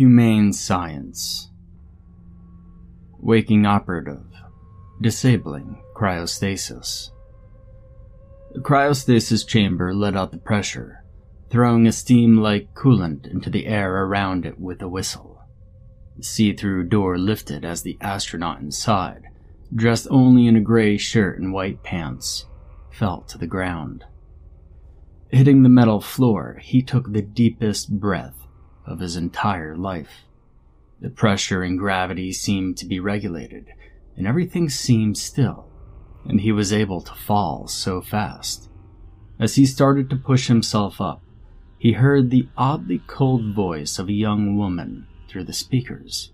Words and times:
Humane 0.00 0.54
Science 0.54 1.50
Waking 3.18 3.66
Operative 3.66 4.24
Disabling 4.98 5.82
Cryostasis 5.94 7.10
The 8.54 8.60
cryostasis 8.60 9.46
chamber 9.46 9.92
let 9.92 10.16
out 10.16 10.32
the 10.32 10.38
pressure, 10.38 11.04
throwing 11.50 11.86
a 11.86 11.92
steam-like 11.92 12.72
coolant 12.72 13.30
into 13.30 13.50
the 13.50 13.66
air 13.66 14.04
around 14.04 14.46
it 14.46 14.58
with 14.58 14.80
a 14.80 14.88
whistle. 14.88 15.42
The 16.16 16.22
see-through 16.22 16.84
door 16.84 17.18
lifted 17.18 17.66
as 17.66 17.82
the 17.82 17.98
astronaut 18.00 18.60
inside, 18.60 19.24
dressed 19.74 20.06
only 20.10 20.46
in 20.46 20.56
a 20.56 20.62
gray 20.62 20.96
shirt 20.96 21.38
and 21.38 21.52
white 21.52 21.82
pants, 21.82 22.46
fell 22.90 23.20
to 23.28 23.36
the 23.36 23.46
ground. 23.46 24.06
Hitting 25.28 25.62
the 25.62 25.68
metal 25.68 26.00
floor, 26.00 26.58
he 26.62 26.80
took 26.82 27.12
the 27.12 27.20
deepest 27.20 28.00
breath 28.00 28.39
of 28.90 29.00
his 29.00 29.16
entire 29.16 29.76
life. 29.76 30.24
The 31.00 31.08
pressure 31.08 31.62
and 31.62 31.78
gravity 31.78 32.32
seemed 32.32 32.76
to 32.78 32.86
be 32.86 33.00
regulated, 33.00 33.68
and 34.16 34.26
everything 34.26 34.68
seemed 34.68 35.16
still, 35.16 35.70
and 36.26 36.40
he 36.40 36.52
was 36.52 36.72
able 36.72 37.00
to 37.00 37.14
fall 37.14 37.66
so 37.68 38.02
fast. 38.02 38.68
As 39.38 39.54
he 39.54 39.64
started 39.64 40.10
to 40.10 40.16
push 40.16 40.48
himself 40.48 41.00
up, 41.00 41.22
he 41.78 41.92
heard 41.92 42.28
the 42.28 42.48
oddly 42.58 43.00
cold 43.06 43.54
voice 43.54 43.98
of 43.98 44.08
a 44.08 44.12
young 44.12 44.58
woman 44.58 45.06
through 45.28 45.44
the 45.44 45.54
speakers. 45.54 46.32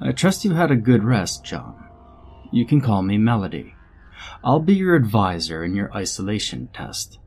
I 0.00 0.12
trust 0.12 0.46
you 0.46 0.54
had 0.54 0.70
a 0.70 0.76
good 0.76 1.04
rest, 1.04 1.44
John. 1.44 1.84
You 2.50 2.64
can 2.64 2.80
call 2.80 3.02
me 3.02 3.18
Melody. 3.18 3.74
I'll 4.42 4.60
be 4.60 4.74
your 4.74 4.94
advisor 4.94 5.62
in 5.62 5.74
your 5.74 5.92
isolation 5.94 6.68
test. 6.72 7.18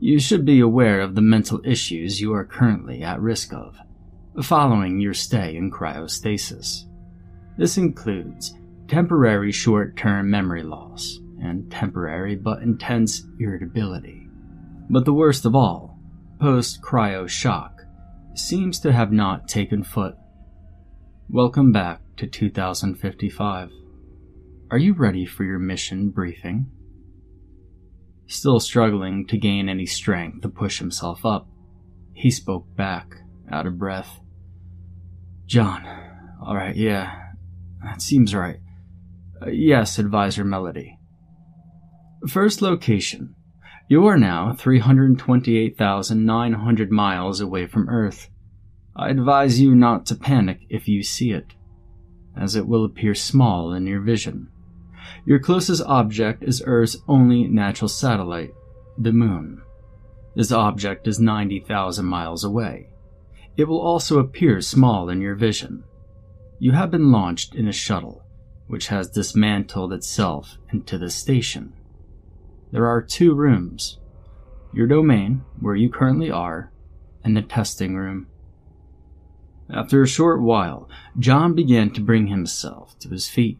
You 0.00 0.20
should 0.20 0.44
be 0.44 0.60
aware 0.60 1.00
of 1.00 1.16
the 1.16 1.20
mental 1.20 1.60
issues 1.64 2.20
you 2.20 2.32
are 2.32 2.44
currently 2.44 3.02
at 3.02 3.20
risk 3.20 3.52
of, 3.52 3.76
following 4.40 5.00
your 5.00 5.12
stay 5.12 5.56
in 5.56 5.72
cryostasis. 5.72 6.84
This 7.56 7.76
includes 7.78 8.54
temporary 8.86 9.50
short 9.50 9.96
term 9.96 10.30
memory 10.30 10.62
loss 10.62 11.18
and 11.42 11.68
temporary 11.72 12.36
but 12.36 12.62
intense 12.62 13.26
irritability. 13.40 14.28
But 14.88 15.04
the 15.04 15.12
worst 15.12 15.44
of 15.44 15.56
all, 15.56 15.98
post 16.38 16.80
cryo 16.80 17.28
shock, 17.28 17.82
seems 18.34 18.78
to 18.80 18.92
have 18.92 19.10
not 19.10 19.48
taken 19.48 19.82
foot. 19.82 20.14
Welcome 21.28 21.72
back 21.72 22.02
to 22.18 22.28
2055. 22.28 23.72
Are 24.70 24.78
you 24.78 24.92
ready 24.92 25.26
for 25.26 25.42
your 25.42 25.58
mission 25.58 26.10
briefing? 26.10 26.70
Still 28.28 28.60
struggling 28.60 29.26
to 29.28 29.38
gain 29.38 29.70
any 29.70 29.86
strength 29.86 30.42
to 30.42 30.50
push 30.50 30.78
himself 30.78 31.24
up, 31.24 31.48
he 32.12 32.30
spoke 32.30 32.66
back, 32.76 33.14
out 33.50 33.66
of 33.66 33.78
breath. 33.78 34.20
John, 35.46 35.86
alright, 36.42 36.76
yeah, 36.76 37.30
that 37.82 38.02
seems 38.02 38.34
right. 38.34 38.58
Uh, 39.40 39.48
yes, 39.48 39.98
Advisor 39.98 40.44
Melody. 40.44 40.98
First 42.28 42.60
location. 42.60 43.34
You 43.88 44.04
are 44.06 44.18
now 44.18 44.52
328,900 44.52 46.90
miles 46.90 47.40
away 47.40 47.66
from 47.66 47.88
Earth. 47.88 48.28
I 48.94 49.08
advise 49.08 49.58
you 49.58 49.74
not 49.74 50.04
to 50.06 50.16
panic 50.16 50.60
if 50.68 50.86
you 50.86 51.02
see 51.02 51.30
it, 51.30 51.54
as 52.36 52.56
it 52.56 52.68
will 52.68 52.84
appear 52.84 53.14
small 53.14 53.72
in 53.72 53.86
your 53.86 54.02
vision. 54.02 54.50
Your 55.24 55.38
closest 55.38 55.82
object 55.86 56.42
is 56.42 56.62
Earth's 56.64 56.96
only 57.06 57.44
natural 57.44 57.88
satellite, 57.88 58.54
the 58.96 59.12
Moon. 59.12 59.62
This 60.34 60.52
object 60.52 61.08
is 61.08 61.18
90,000 61.18 62.04
miles 62.04 62.44
away. 62.44 62.88
It 63.56 63.64
will 63.64 63.80
also 63.80 64.18
appear 64.18 64.60
small 64.60 65.08
in 65.08 65.20
your 65.20 65.34
vision. 65.34 65.84
You 66.58 66.72
have 66.72 66.90
been 66.90 67.10
launched 67.10 67.54
in 67.54 67.66
a 67.66 67.72
shuttle, 67.72 68.24
which 68.66 68.88
has 68.88 69.08
dismantled 69.10 69.92
itself 69.92 70.58
into 70.72 70.98
the 70.98 71.10
station. 71.10 71.72
There 72.70 72.86
are 72.86 73.02
two 73.02 73.34
rooms 73.34 73.98
your 74.72 74.86
domain, 74.86 75.42
where 75.60 75.74
you 75.74 75.88
currently 75.88 76.30
are, 76.30 76.70
and 77.24 77.36
the 77.36 77.42
testing 77.42 77.96
room. 77.96 78.26
After 79.70 80.02
a 80.02 80.06
short 80.06 80.40
while, 80.40 80.88
John 81.18 81.54
began 81.54 81.90
to 81.92 82.00
bring 82.00 82.26
himself 82.26 82.98
to 83.00 83.08
his 83.08 83.28
feet. 83.28 83.58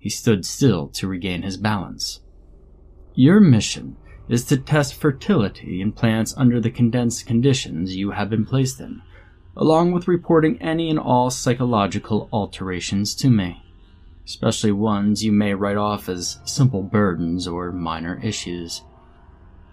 He 0.00 0.08
stood 0.08 0.46
still 0.46 0.88
to 0.88 1.06
regain 1.06 1.42
his 1.42 1.58
balance. 1.58 2.20
Your 3.14 3.38
mission 3.38 3.96
is 4.30 4.44
to 4.44 4.56
test 4.56 4.94
fertility 4.94 5.82
in 5.82 5.92
plants 5.92 6.34
under 6.38 6.58
the 6.58 6.70
condensed 6.70 7.26
conditions 7.26 7.94
you 7.94 8.12
have 8.12 8.30
been 8.30 8.46
placed 8.46 8.80
in, 8.80 9.02
along 9.54 9.92
with 9.92 10.08
reporting 10.08 10.60
any 10.62 10.88
and 10.88 10.98
all 10.98 11.30
psychological 11.30 12.30
alterations 12.32 13.14
to 13.16 13.28
me, 13.28 13.62
especially 14.24 14.72
ones 14.72 15.22
you 15.22 15.32
may 15.32 15.52
write 15.52 15.76
off 15.76 16.08
as 16.08 16.38
simple 16.44 16.82
burdens 16.82 17.46
or 17.46 17.70
minor 17.70 18.18
issues. 18.22 18.82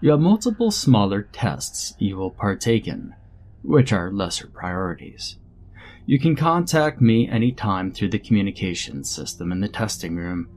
You 0.02 0.10
have 0.10 0.20
multiple 0.20 0.70
smaller 0.70 1.22
tests 1.22 1.94
you 1.98 2.18
will 2.18 2.30
partake 2.30 2.86
in, 2.86 3.14
which 3.62 3.94
are 3.94 4.12
lesser 4.12 4.48
priorities. 4.48 5.37
You 6.08 6.18
can 6.18 6.36
contact 6.36 7.02
me 7.02 7.28
anytime 7.28 7.92
through 7.92 8.08
the 8.08 8.18
communications 8.18 9.10
system 9.10 9.52
in 9.52 9.60
the 9.60 9.68
testing 9.68 10.16
room. 10.16 10.48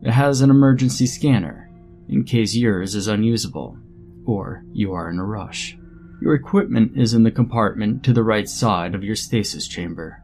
It 0.00 0.10
has 0.10 0.40
an 0.40 0.48
emergency 0.48 1.04
scanner, 1.04 1.70
in 2.08 2.24
case 2.24 2.54
yours 2.54 2.94
is 2.94 3.06
unusable, 3.06 3.76
or 4.24 4.64
you 4.72 4.94
are 4.94 5.10
in 5.10 5.18
a 5.18 5.24
rush. 5.24 5.76
Your 6.22 6.32
equipment 6.32 6.92
is 6.96 7.12
in 7.12 7.24
the 7.24 7.30
compartment 7.30 8.04
to 8.04 8.14
the 8.14 8.22
right 8.22 8.48
side 8.48 8.94
of 8.94 9.04
your 9.04 9.16
stasis 9.16 9.68
chamber. 9.68 10.22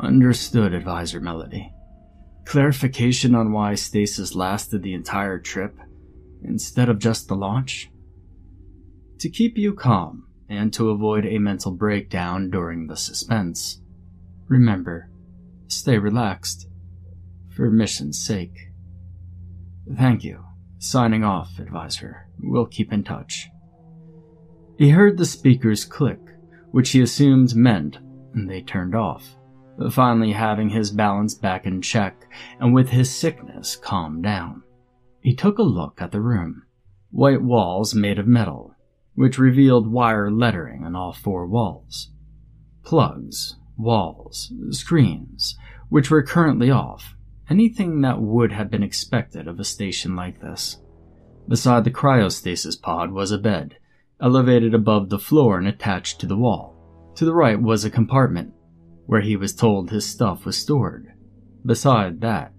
Understood, 0.00 0.74
Advisor 0.74 1.20
Melody. 1.20 1.72
Clarification 2.46 3.36
on 3.36 3.52
why 3.52 3.76
stasis 3.76 4.34
lasted 4.34 4.82
the 4.82 4.94
entire 4.94 5.38
trip, 5.38 5.78
instead 6.42 6.88
of 6.88 6.98
just 6.98 7.28
the 7.28 7.36
launch? 7.36 7.92
To 9.20 9.30
keep 9.30 9.56
you 9.56 9.72
calm, 9.72 10.25
and 10.48 10.72
to 10.74 10.90
avoid 10.90 11.26
a 11.26 11.38
mental 11.38 11.72
breakdown 11.72 12.50
during 12.50 12.86
the 12.86 12.96
suspense. 12.96 13.80
Remember, 14.48 15.10
stay 15.68 15.98
relaxed, 15.98 16.68
for 17.56 17.70
mission's 17.70 18.18
sake. 18.18 18.70
Thank 19.96 20.24
you. 20.24 20.44
Signing 20.78 21.24
off, 21.24 21.58
advisor. 21.58 22.28
We'll 22.38 22.66
keep 22.66 22.92
in 22.92 23.02
touch. 23.02 23.48
He 24.76 24.90
heard 24.90 25.16
the 25.16 25.24
speakers 25.24 25.84
click, 25.84 26.20
which 26.70 26.90
he 26.90 27.00
assumed 27.00 27.56
meant 27.56 27.98
they 28.34 28.60
turned 28.60 28.94
off, 28.94 29.36
finally 29.90 30.32
having 30.32 30.68
his 30.68 30.90
balance 30.90 31.34
back 31.34 31.64
in 31.64 31.80
check 31.80 32.28
and 32.60 32.74
with 32.74 32.90
his 32.90 33.10
sickness 33.10 33.74
calmed 33.74 34.22
down. 34.22 34.62
He 35.22 35.34
took 35.34 35.58
a 35.58 35.62
look 35.62 36.02
at 36.02 36.12
the 36.12 36.20
room. 36.20 36.64
White 37.10 37.42
walls 37.42 37.94
made 37.94 38.18
of 38.18 38.26
metal, 38.26 38.75
which 39.16 39.38
revealed 39.38 39.90
wire 39.90 40.30
lettering 40.30 40.84
on 40.84 40.94
all 40.94 41.12
four 41.12 41.46
walls. 41.46 42.10
Plugs, 42.84 43.56
walls, 43.76 44.52
screens, 44.70 45.56
which 45.88 46.10
were 46.10 46.22
currently 46.22 46.70
off, 46.70 47.16
anything 47.50 48.00
that 48.02 48.20
would 48.20 48.52
have 48.52 48.70
been 48.70 48.82
expected 48.82 49.48
of 49.48 49.58
a 49.58 49.64
station 49.64 50.14
like 50.14 50.40
this. 50.40 50.78
Beside 51.48 51.84
the 51.84 51.90
cryostasis 51.90 52.80
pod 52.80 53.10
was 53.10 53.32
a 53.32 53.38
bed, 53.38 53.76
elevated 54.20 54.74
above 54.74 55.08
the 55.08 55.18
floor 55.18 55.58
and 55.58 55.66
attached 55.66 56.20
to 56.20 56.26
the 56.26 56.36
wall. 56.36 57.12
To 57.16 57.24
the 57.24 57.34
right 57.34 57.60
was 57.60 57.84
a 57.84 57.90
compartment, 57.90 58.52
where 59.06 59.20
he 59.20 59.36
was 59.36 59.54
told 59.54 59.90
his 59.90 60.06
stuff 60.06 60.44
was 60.44 60.56
stored. 60.56 61.12
Beside 61.64 62.20
that, 62.20 62.52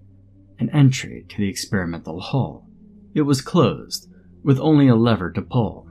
an 0.58 0.70
entry 0.70 1.24
to 1.28 1.36
the 1.36 1.48
experimental 1.48 2.20
hall. 2.20 2.66
It 3.14 3.22
was 3.22 3.40
closed, 3.40 4.10
with 4.42 4.58
only 4.58 4.88
a 4.88 4.96
lever 4.96 5.30
to 5.32 5.42
pull. 5.42 5.87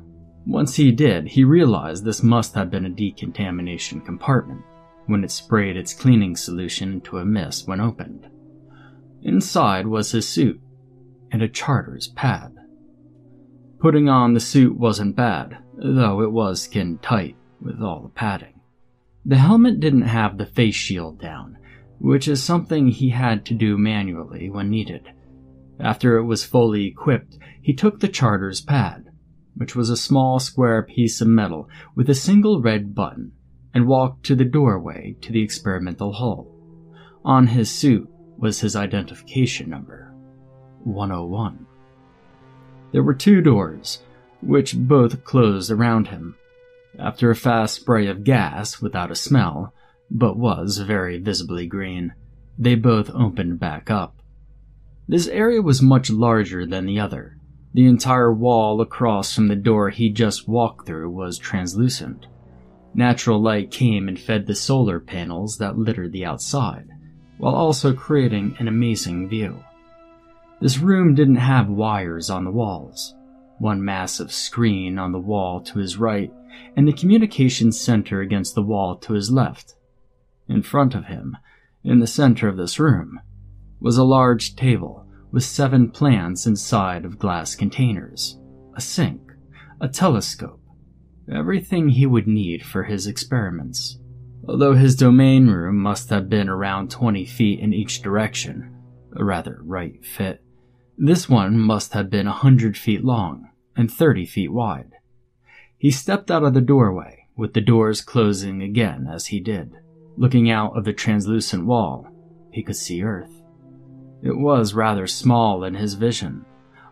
Once 0.48 0.78
he 0.78 0.94
did, 0.94 1.28
he 1.28 1.44
realized 1.44 2.06
this 2.06 2.24
must 2.24 2.56
have 2.56 2.72
been 2.72 2.86
a 2.86 2.90
decontamination 2.90 4.00
compartment 4.00 4.62
when 5.06 5.22
it 5.22 5.30
sprayed 5.30 5.76
its 5.76 5.94
cleaning 5.94 6.38
solution 6.38 6.94
into 6.94 7.18
a 7.18 7.26
mist 7.26 7.68
when 7.68 7.82
opened. 7.82 8.26
Inside 9.24 9.86
was 9.86 10.12
his 10.12 10.26
suit 10.26 10.62
and 11.34 11.42
a 11.42 11.50
charter's 11.50 12.08
pad. 12.08 12.56
Putting 13.80 14.08
on 14.08 14.34
the 14.34 14.40
suit 14.40 14.78
wasn't 14.78 15.18
bad, 15.18 15.58
though 15.76 16.22
it 16.22 16.32
was 16.32 16.62
skin 16.62 16.98
tight 17.00 17.36
with 17.60 17.82
all 17.82 18.04
the 18.04 18.10
padding. 18.10 18.62
The 19.26 19.38
helmet 19.38 19.82
didn't 19.82 20.04
have 20.04 20.38
the 20.38 20.46
face 20.46 20.76
shield 20.76 21.20
down, 21.20 21.58
which 22.00 22.30
is 22.30 22.42
something 22.42 22.88
he 22.88 23.10
had 23.10 23.46
to 23.48 23.54
do 23.54 23.78
manually 23.78 24.50
when 24.50 24.70
needed. 24.70 25.10
After 25.78 26.16
it 26.16 26.24
was 26.24 26.46
fully 26.46 26.86
equipped, 26.86 27.38
he 27.62 27.74
took 27.74 28.00
the 28.00 28.08
charter's 28.08 28.62
pad, 28.62 29.07
which 29.58 29.76
was 29.76 29.90
a 29.90 29.98
small 29.98 30.40
square 30.40 30.84
piece 30.84 31.22
of 31.22 31.28
metal 31.28 31.70
with 31.96 32.10
a 32.10 32.16
single 32.16 32.62
red 32.62 32.96
button, 32.96 33.32
and 33.74 33.88
walked 33.88 34.26
to 34.26 34.36
the 34.36 34.46
doorway 34.46 35.16
to 35.22 35.32
the 35.32 35.42
experimental 35.42 36.14
hall. 36.14 36.52
On 37.26 37.48
his 37.48 37.70
suit 37.70 38.10
was 38.38 38.62
his 38.62 38.76
identification 38.76 39.70
number 39.70 40.14
101. 40.84 41.66
There 42.92 43.04
were 43.04 43.14
two 43.14 43.42
doors, 43.42 44.02
which 44.42 44.78
both 44.78 45.24
closed 45.24 45.72
around 45.72 46.08
him. 46.08 46.36
After 46.98 47.30
a 47.30 47.36
fast 47.36 47.76
spray 47.76 48.08
of 48.08 48.24
gas 48.24 48.82
without 48.82 49.12
a 49.12 49.16
smell, 49.16 49.74
but 50.10 50.38
was 50.38 50.78
very 50.78 51.20
visibly 51.20 51.68
green, 51.68 52.14
they 52.58 52.76
both 52.76 53.12
opened 53.14 53.60
back 53.60 53.92
up. 53.92 54.22
This 55.08 55.28
area 55.28 55.62
was 55.62 55.82
much 55.82 56.10
larger 56.10 56.66
than 56.66 56.86
the 56.86 57.00
other. 57.00 57.37
The 57.74 57.86
entire 57.86 58.34
wall 58.34 58.82
across 58.82 59.36
from 59.36 59.48
the 59.48 59.56
door 59.56 59.90
he 59.90 60.10
just 60.10 60.48
walked 60.48 60.88
through 60.88 61.10
was 61.10 61.38
translucent. 61.38 62.28
Natural 62.94 63.40
light 63.42 63.70
came 63.70 64.08
and 64.08 64.20
fed 64.20 64.48
the 64.48 64.56
solar 64.56 65.00
panels 65.00 65.58
that 65.58 65.78
littered 65.78 66.12
the 66.12 66.26
outside, 66.26 66.90
while 67.38 67.54
also 67.54 67.94
creating 67.94 68.56
an 68.60 68.68
amazing 68.68 69.30
view. 69.30 69.64
This 70.60 70.80
room 70.80 71.14
didn't 71.14 71.36
have 71.36 71.68
wires 71.70 72.30
on 72.30 72.46
the 72.46 72.52
walls. 72.52 73.14
One 73.60 73.84
massive 73.84 74.32
screen 74.32 74.98
on 74.98 75.12
the 75.12 75.20
wall 75.20 75.62
to 75.62 75.80
his 75.80 75.98
right, 75.98 76.32
and 76.76 76.88
the 76.88 76.94
communications 76.94 77.80
center 77.80 78.22
against 78.22 78.56
the 78.56 78.64
wall 78.64 78.96
to 78.98 79.14
his 79.14 79.32
left. 79.32 79.76
In 80.48 80.64
front 80.64 80.96
of 80.96 81.06
him, 81.06 81.38
in 81.84 82.00
the 82.00 82.08
center 82.08 82.48
of 82.48 82.58
this 82.58 82.80
room, 82.80 83.20
was 83.80 83.98
a 83.98 84.04
large 84.04 84.56
table 84.56 85.07
with 85.38 85.44
seven 85.44 85.88
plants 85.88 86.48
inside 86.48 87.06
of 87.06 87.20
glass 87.20 87.54
containers, 87.54 88.40
a 88.76 88.82
sink, 88.82 89.22
a 89.80 89.88
telescope, 89.88 90.60
everything 91.32 91.90
he 91.90 92.08
would 92.08 92.26
need 92.26 92.66
for 92.66 92.86
his 92.86 93.06
experiments. 93.06 94.00
Although 94.48 94.74
his 94.74 94.96
domain 94.96 95.46
room 95.46 95.78
must 95.78 96.10
have 96.10 96.28
been 96.28 96.50
around 96.50 96.90
20 96.90 97.24
feet 97.28 97.60
in 97.60 97.72
each 97.72 98.02
direction, 98.02 98.82
a 99.16 99.24
rather 99.24 99.60
right 99.62 100.04
fit, 100.04 100.44
this 100.98 101.30
one 101.30 101.60
must 101.60 101.94
have 101.94 102.10
been 102.10 102.26
a 102.26 102.32
hundred 102.32 102.76
feet 102.76 103.04
long 103.04 103.52
and 103.76 103.94
thirty 103.94 104.26
feet 104.26 104.52
wide. 104.52 104.94
He 105.78 105.92
stepped 105.92 106.32
out 106.32 106.46
of 106.46 106.56
the 106.56 106.62
doorway, 106.62 107.28
with 107.36 107.54
the 107.54 107.62
doors 107.62 108.02
closing 108.02 108.64
again 108.64 109.08
as 109.08 109.28
he 109.28 109.40
did. 109.40 109.72
Looking 110.16 110.50
out 110.50 110.76
of 110.76 110.84
the 110.84 110.94
translucent 110.94 111.68
wall, 111.68 112.08
he 112.52 112.64
could 112.64 112.76
see 112.76 113.04
Earth. 113.04 113.37
It 114.24 114.38
was 114.38 114.74
rather 114.74 115.08
small 115.08 115.64
in 115.64 115.76
his 115.76 115.94
vision, 115.94 116.46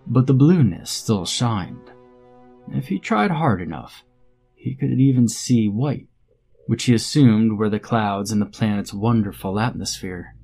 but 0.05 0.27
the 0.27 0.33
blueness 0.33 0.91
still 0.91 1.25
shined. 1.25 1.91
If 2.71 2.87
he 2.87 2.99
tried 2.99 3.31
hard 3.31 3.61
enough, 3.61 4.03
he 4.53 4.75
could 4.75 4.99
even 4.99 5.27
see 5.27 5.67
white, 5.67 6.07
which 6.67 6.85
he 6.85 6.93
assumed 6.93 7.57
were 7.57 7.69
the 7.69 7.79
clouds 7.79 8.31
in 8.31 8.39
the 8.39 8.45
planet's 8.45 8.93
wonderful 8.93 9.59
atmosphere. 9.59 10.35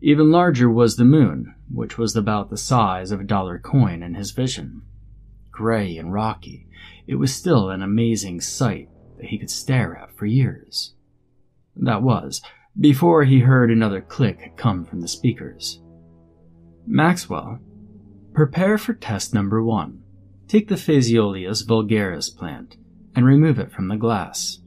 Even 0.00 0.30
larger 0.30 0.70
was 0.70 0.96
the 0.96 1.04
moon, 1.04 1.54
which 1.70 1.96
was 1.96 2.14
about 2.14 2.50
the 2.50 2.56
size 2.56 3.10
of 3.10 3.20
a 3.20 3.24
dollar 3.24 3.58
coin 3.58 4.02
in 4.02 4.14
his 4.14 4.32
vision. 4.32 4.82
Gray 5.50 5.96
and 5.96 6.12
rocky, 6.12 6.66
it 7.06 7.14
was 7.14 7.34
still 7.34 7.70
an 7.70 7.82
amazing 7.82 8.40
sight 8.40 8.88
that 9.16 9.26
he 9.26 9.38
could 9.38 9.50
stare 9.50 9.96
at 9.96 10.12
for 10.16 10.26
years. 10.26 10.94
That 11.76 12.02
was, 12.02 12.42
before 12.78 13.24
he 13.24 13.40
heard 13.40 13.70
another 13.70 14.00
click 14.00 14.56
come 14.56 14.84
from 14.84 15.00
the 15.00 15.08
speakers. 15.08 15.80
Maxwell, 16.86 17.60
prepare 18.34 18.76
for 18.76 18.92
test 18.92 19.32
number 19.32 19.62
one. 19.62 20.02
Take 20.48 20.68
the 20.68 20.76
Phaseolus 20.76 21.64
vulgaris 21.64 22.28
plant 22.36 22.76
and 23.16 23.24
remove 23.24 23.58
it 23.58 23.72
from 23.72 23.88
the 23.88 23.96
glass. 23.96 24.58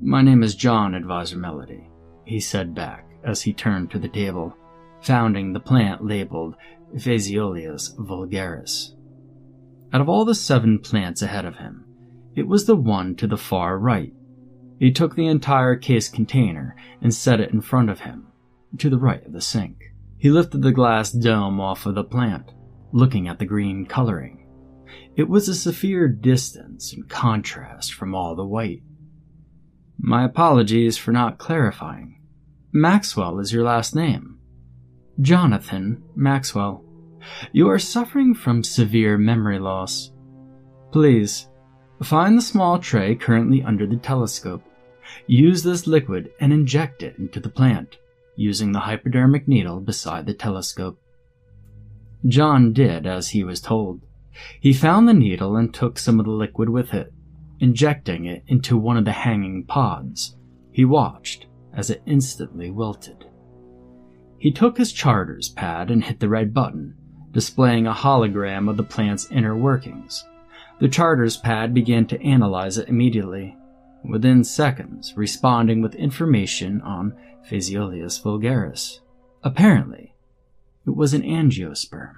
My 0.00 0.22
name 0.22 0.42
is 0.42 0.54
John, 0.54 0.94
Advisor 0.94 1.38
Melody, 1.38 1.88
he 2.24 2.38
said 2.38 2.74
back 2.74 3.08
as 3.24 3.42
he 3.42 3.52
turned 3.52 3.90
to 3.90 3.98
the 3.98 4.08
table, 4.08 4.56
founding 5.00 5.52
the 5.52 5.60
plant 5.60 6.04
labeled 6.04 6.54
Phaseolus 6.94 7.96
vulgaris. 7.98 8.92
Out 9.92 10.00
of 10.00 10.08
all 10.08 10.24
the 10.24 10.34
seven 10.34 10.78
plants 10.78 11.22
ahead 11.22 11.44
of 11.44 11.56
him, 11.56 11.84
it 12.36 12.46
was 12.46 12.66
the 12.66 12.76
one 12.76 13.16
to 13.16 13.26
the 13.26 13.36
far 13.36 13.78
right. 13.78 14.12
He 14.78 14.92
took 14.92 15.16
the 15.16 15.26
entire 15.26 15.74
case 15.74 16.08
container 16.08 16.76
and 17.00 17.12
set 17.12 17.40
it 17.40 17.50
in 17.50 17.60
front 17.60 17.90
of 17.90 18.00
him, 18.00 18.28
to 18.78 18.88
the 18.88 18.98
right 18.98 19.24
of 19.26 19.32
the 19.32 19.40
sink. 19.40 19.85
He 20.18 20.30
lifted 20.30 20.62
the 20.62 20.72
glass 20.72 21.10
dome 21.10 21.60
off 21.60 21.86
of 21.86 21.94
the 21.94 22.04
plant, 22.04 22.52
looking 22.92 23.28
at 23.28 23.38
the 23.38 23.46
green 23.46 23.86
coloring. 23.86 24.46
It 25.16 25.28
was 25.28 25.48
a 25.48 25.54
severe 25.54 26.08
distance 26.08 26.92
in 26.92 27.04
contrast 27.04 27.94
from 27.94 28.14
all 28.14 28.34
the 28.34 28.44
white. 28.44 28.82
My 29.98 30.24
apologies 30.24 30.96
for 30.96 31.12
not 31.12 31.38
clarifying, 31.38 32.20
Maxwell 32.72 33.38
is 33.38 33.52
your 33.52 33.64
last 33.64 33.94
name. 33.94 34.38
Jonathan 35.20 36.02
Maxwell. 36.14 36.84
You 37.52 37.70
are 37.70 37.78
suffering 37.78 38.34
from 38.34 38.62
severe 38.62 39.16
memory 39.16 39.58
loss. 39.58 40.12
Please, 40.92 41.48
find 42.02 42.36
the 42.36 42.42
small 42.42 42.78
tray 42.78 43.14
currently 43.14 43.62
under 43.62 43.86
the 43.86 43.96
telescope. 43.96 44.62
Use 45.26 45.62
this 45.62 45.86
liquid 45.86 46.30
and 46.40 46.52
inject 46.52 47.02
it 47.02 47.18
into 47.18 47.40
the 47.40 47.48
plant, 47.48 47.96
using 48.36 48.72
the 48.72 48.80
hypodermic 48.80 49.48
needle 49.48 49.80
beside 49.80 50.26
the 50.26 50.34
telescope. 50.34 51.00
John 52.26 52.72
did 52.72 53.06
as 53.06 53.28
he 53.28 53.44
was 53.44 53.60
told. 53.60 54.02
He 54.60 54.72
found 54.72 55.08
the 55.08 55.14
needle 55.14 55.56
and 55.56 55.72
took 55.72 55.98
some 55.98 56.20
of 56.20 56.26
the 56.26 56.32
liquid 56.32 56.68
with 56.68 56.92
it, 56.92 57.12
injecting 57.60 58.26
it 58.26 58.44
into 58.46 58.76
one 58.76 58.96
of 58.96 59.04
the 59.04 59.12
hanging 59.12 59.64
pods. 59.64 60.36
He 60.72 60.84
watched 60.84 61.46
as 61.72 61.90
it 61.90 62.02
instantly 62.06 62.70
wilted. 62.70 63.24
He 64.38 64.50
took 64.52 64.76
his 64.76 64.92
charter's 64.92 65.48
pad 65.48 65.90
and 65.90 66.04
hit 66.04 66.20
the 66.20 66.28
red 66.28 66.52
button, 66.52 66.94
displaying 67.32 67.86
a 67.86 67.92
hologram 67.92 68.68
of 68.68 68.76
the 68.76 68.82
plant's 68.82 69.30
inner 69.30 69.56
workings. 69.56 70.24
The 70.78 70.88
charter's 70.88 71.36
pad 71.36 71.72
began 71.72 72.06
to 72.08 72.22
analyze 72.22 72.76
it 72.76 72.88
immediately, 72.88 73.56
within 74.04 74.44
seconds, 74.44 75.14
responding 75.16 75.80
with 75.80 75.94
information 75.94 76.82
on 76.82 77.14
Phaseolus 77.48 78.22
vulgaris. 78.22 79.00
Apparently, 79.42 80.14
it 80.86 80.96
was 80.96 81.14
an 81.14 81.22
angiosperm, 81.22 82.14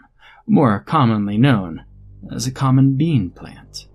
more 0.47 0.81
commonly 0.81 1.37
known 1.37 1.85
as 2.33 2.47
a 2.47 2.53
common 2.53 2.97
bean 2.97 3.31
plant. 3.31 3.87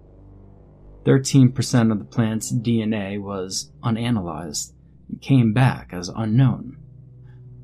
13% 1.06 1.92
of 1.92 2.00
the 2.00 2.06
plant's 2.06 2.52
DNA 2.54 3.22
was 3.22 3.72
unanalyzed, 3.84 4.74
and 5.10 5.22
came 5.22 5.54
back 5.54 5.90
as 5.92 6.10
unknown. 6.10 6.78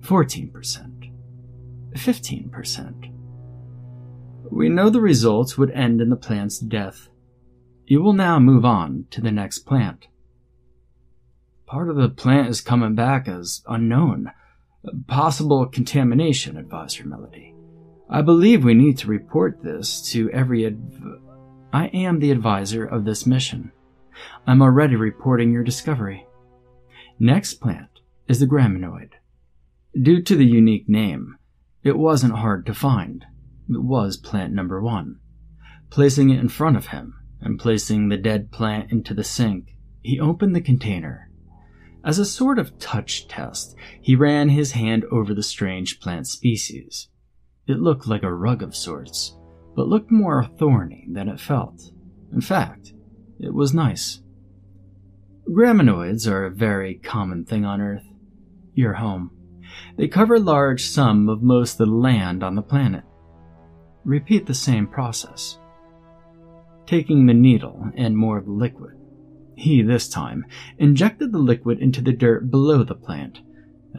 14%. 0.02 1.12
15%. 1.94 3.14
We 4.52 4.70
know 4.70 4.90
the 4.90 5.02
results 5.02 5.58
would 5.58 5.72
end 5.72 6.02
in 6.02 6.10
the 6.10 6.16
plant's 6.16 6.60
death. 6.60 7.10
You 7.86 8.02
will 8.02 8.14
now 8.14 8.40
move 8.40 8.66
on 8.66 9.06
to 9.12 9.22
the 9.22 9.32
next 9.32 9.60
plant. 9.60 10.08
Part 11.70 11.88
of 11.88 11.98
the 11.98 12.10
plant 12.10 12.50
is 12.50 12.62
coming 12.62 12.96
back 12.96 13.28
as 13.28 13.62
unknown. 13.68 14.32
Possible 15.06 15.68
contamination, 15.68 16.58
Advisor 16.58 17.06
Melody. 17.06 17.54
I 18.10 18.24
believe 18.24 18.64
we 18.64 18.74
need 18.74 18.98
to 18.98 19.08
report 19.08 19.62
this 19.62 20.02
to 20.10 20.32
every 20.32 20.66
adv- 20.66 21.22
I 21.72 21.90
am 21.90 22.18
the 22.18 22.32
advisor 22.32 22.84
of 22.84 23.06
this 23.06 23.28
mission. 23.28 23.72
I'm 24.48 24.64
already 24.64 24.96
reporting 24.96 25.52
your 25.52 25.64
discovery. 25.64 26.26
Next 27.20 27.62
plant 27.62 28.00
is 28.28 28.40
the 28.40 28.48
graminoid. 28.48 29.12
Due 29.94 30.24
to 30.24 30.36
the 30.36 30.48
unique 30.48 30.90
name, 30.90 31.38
it 31.84 32.00
wasn't 32.00 32.34
hard 32.34 32.66
to 32.66 32.74
find. 32.74 33.26
It 33.70 33.84
was 33.84 34.18
plant 34.18 34.54
number 34.54 34.82
one. 34.82 35.20
Placing 35.92 36.32
it 36.32 36.40
in 36.40 36.50
front 36.50 36.78
of 36.78 36.88
him 36.88 37.14
and 37.40 37.60
placing 37.60 38.10
the 38.10 38.18
dead 38.18 38.52
plant 38.52 38.92
into 38.92 39.14
the 39.14 39.24
sink, 39.24 39.76
he 40.02 40.20
opened 40.20 40.56
the 40.56 40.62
container. 40.62 41.28
As 42.03 42.18
a 42.18 42.25
sort 42.25 42.60
of 42.60 42.79
touch 42.79 43.27
test, 43.27 43.75
he 44.01 44.15
ran 44.15 44.50
his 44.50 44.72
hand 44.72 45.06
over 45.12 45.34
the 45.34 45.44
strange 45.44 46.00
plant 46.00 46.27
species. 46.27 47.10
It 47.68 47.79
looked 47.79 48.08
like 48.08 48.24
a 48.24 48.34
rug 48.34 48.63
of 48.63 48.75
sorts, 48.75 49.36
but 49.75 49.88
looked 49.88 50.10
more 50.10 50.46
thorny 50.58 51.08
than 51.12 51.27
it 51.27 51.39
felt. 51.39 51.91
In 52.34 52.41
fact, 52.41 52.94
it 53.39 53.53
was 53.53 53.74
nice. 53.74 54.22
Graminoids 55.50 56.29
are 56.29 56.46
a 56.46 56.51
very 56.51 56.96
common 56.96 57.44
thing 57.44 57.65
on 57.65 57.82
Earth. 57.82 58.06
Your 58.74 58.94
home. 58.94 59.32
They 59.98 60.08
cover 60.08 60.39
large 60.39 60.84
sum 60.84 61.27
of 61.27 61.41
most 61.41 61.79
of 61.79 61.88
the 61.88 61.94
land 61.94 62.44
on 62.44 62.56
the 62.56 62.62
planet. 62.62 63.03
Repeat 64.06 64.46
the 64.46 64.53
same 64.53 64.88
process. 64.88 65.60
Taking 66.86 67.25
the 67.25 67.34
needle 67.34 67.91
and 67.96 68.18
more 68.18 68.38
of 68.38 68.46
the 68.46 68.51
liquid, 68.51 68.99
he, 69.60 69.82
this 69.82 70.10
time, 70.10 70.46
injected 70.78 71.32
the 71.32 71.39
liquid 71.39 71.80
into 71.80 72.01
the 72.01 72.13
dirt 72.13 72.50
below 72.50 72.84
the 72.84 72.96
plant. 72.96 73.39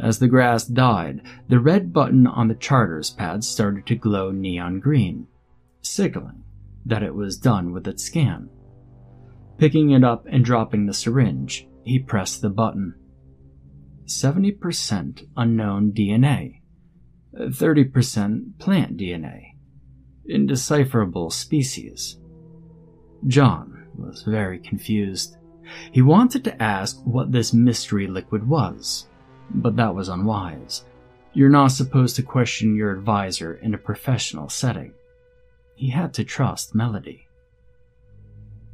As 0.01 0.19
the 0.19 0.29
grass 0.29 0.65
died, 0.65 1.23
the 1.49 1.61
red 1.61 1.93
button 1.93 2.27
on 2.27 2.49
the 2.49 2.55
charter's 2.55 3.11
pad 3.11 3.45
started 3.45 3.87
to 3.87 3.95
glow 3.95 4.31
neon 4.31 4.81
green, 4.81 5.27
signaling 5.83 6.45
that 6.87 7.03
it 7.03 7.15
was 7.15 7.37
done 7.37 7.73
with 7.73 7.87
its 7.87 8.05
scan. 8.05 8.49
Picking 9.59 9.91
it 9.91 10.05
up 10.05 10.27
and 10.31 10.45
dropping 10.45 10.87
the 10.87 10.95
syringe, 10.95 11.69
he 11.85 11.99
pressed 11.99 12.41
the 12.41 12.51
button. 12.51 12.95
70% 14.07 15.27
unknown 15.37 15.93
DNA, 15.93 16.61
30% 17.35 18.59
plant 18.59 18.97
DNA, 18.97 19.55
indecipherable 20.27 21.31
species. 21.31 22.19
John 23.27 23.89
was 23.97 24.23
very 24.23 24.59
confused. 24.59 25.37
He 25.93 26.03
wanted 26.03 26.45
to 26.45 26.63
ask 26.63 27.01
what 27.05 27.33
this 27.33 27.53
mystery 27.53 28.07
liquid 28.07 28.47
was, 28.49 29.07
but 29.51 29.77
that 29.77 29.95
was 29.95 30.09
unwise. 30.09 30.85
You're 31.33 31.49
not 31.49 31.69
supposed 31.69 32.17
to 32.17 32.23
question 32.23 32.75
your 32.75 32.91
advisor 32.93 33.55
in 33.55 33.75
a 33.75 33.79
professional 33.79 34.49
setting. 34.49 34.93
He 35.77 35.91
had 35.91 36.13
to 36.15 36.25
trust 36.25 36.75
Melody. 36.75 37.27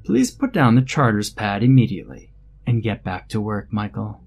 Please 0.05 0.31
put 0.31 0.53
down 0.53 0.75
the 0.75 0.83
charter's 0.83 1.31
pad 1.31 1.63
immediately 1.63 2.33
and 2.67 2.83
get 2.83 3.05
back 3.05 3.29
to 3.29 3.41
work, 3.41 3.73
Michael. 3.73 4.23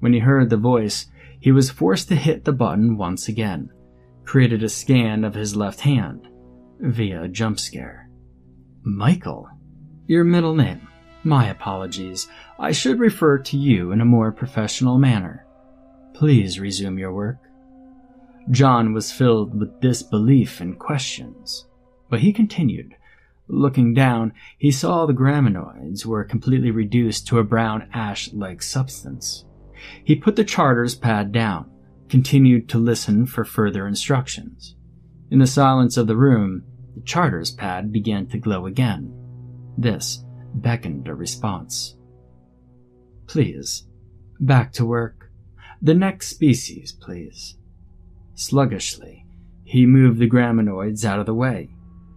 When 0.00 0.12
he 0.12 0.18
heard 0.18 0.50
the 0.50 0.56
voice, 0.56 1.06
he 1.40 1.52
was 1.52 1.70
forced 1.70 2.08
to 2.08 2.16
hit 2.16 2.44
the 2.44 2.52
button 2.52 2.96
once 2.96 3.28
again, 3.28 3.70
created 4.24 4.62
a 4.62 4.68
scan 4.68 5.24
of 5.24 5.34
his 5.34 5.56
left 5.56 5.80
hand 5.80 6.28
via 6.80 7.22
a 7.22 7.28
jump 7.28 7.58
scare. 7.58 8.08
Michael, 8.82 9.48
your 10.06 10.24
middle 10.24 10.54
name. 10.54 10.88
My 11.24 11.48
apologies. 11.48 12.28
I 12.58 12.72
should 12.72 12.98
refer 12.98 13.38
to 13.38 13.56
you 13.56 13.92
in 13.92 14.00
a 14.00 14.04
more 14.04 14.32
professional 14.32 14.98
manner. 14.98 15.46
Please 16.14 16.58
resume 16.58 16.98
your 16.98 17.12
work. 17.12 17.38
John 18.50 18.92
was 18.92 19.12
filled 19.12 19.58
with 19.58 19.80
disbelief 19.80 20.60
and 20.60 20.78
questions, 20.78 21.66
but 22.10 22.20
he 22.20 22.32
continued. 22.32 22.96
Looking 23.46 23.94
down, 23.94 24.32
he 24.58 24.72
saw 24.72 25.06
the 25.06 25.12
graminoids 25.12 26.04
were 26.04 26.24
completely 26.24 26.70
reduced 26.70 27.28
to 27.28 27.38
a 27.38 27.44
brown 27.44 27.88
ash 27.92 28.32
like 28.32 28.62
substance. 28.62 29.44
He 30.04 30.16
put 30.16 30.36
the 30.36 30.44
charter's 30.44 30.94
pad 30.94 31.30
down, 31.30 31.70
continued 32.08 32.68
to 32.70 32.78
listen 32.78 33.26
for 33.26 33.44
further 33.44 33.86
instructions. 33.86 34.74
In 35.30 35.38
the 35.38 35.46
silence 35.46 35.96
of 35.96 36.08
the 36.08 36.16
room, 36.16 36.64
the 36.94 37.02
charter's 37.02 37.50
pad 37.50 37.92
began 37.92 38.26
to 38.28 38.38
glow 38.38 38.66
again. 38.66 39.12
This 39.78 40.24
beckoned 40.54 41.08
a 41.08 41.14
response. 41.14 41.96
Please, 43.26 43.86
back 44.40 44.72
to 44.72 44.84
work. 44.84 45.30
The 45.80 45.94
next 45.94 46.28
species, 46.28 46.92
please. 46.92 47.56
Sluggishly, 48.34 49.26
he 49.64 49.86
moved 49.86 50.18
the 50.18 50.28
graminoids 50.28 51.04
out 51.04 51.18
of 51.18 51.26
the 51.26 51.34
way. 51.34 51.70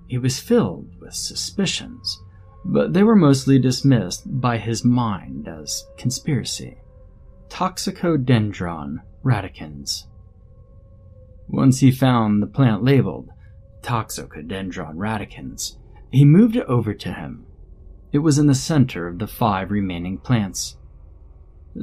He 0.08 0.18
was 0.18 0.40
filled 0.40 1.00
with 1.00 1.14
suspicions, 1.14 2.20
but 2.64 2.94
they 2.94 3.04
were 3.04 3.16
mostly 3.16 3.60
dismissed 3.60 4.24
by 4.40 4.58
his 4.58 4.84
mind 4.84 5.48
as 5.48 5.86
conspiracy. 5.98 6.78
Toxicodendron 7.50 9.02
radicans. 9.24 10.06
Once 11.48 11.80
he 11.80 11.92
found 11.92 12.42
the 12.42 12.48
plant 12.48 12.84
labeled 12.84 13.30
Toxicodendron 13.82 14.96
radicans, 14.96 15.78
he 16.12 16.26
moved 16.26 16.56
it 16.56 16.66
over 16.66 16.94
to 16.94 17.14
him 17.14 17.46
it 18.16 18.20
was 18.20 18.40
in 18.40 18.48
the 18.48 18.56
center 18.56 19.10
of 19.10 19.20
the 19.20 19.28
five 19.28 19.70
remaining 19.70 20.18
plants. 20.18 20.78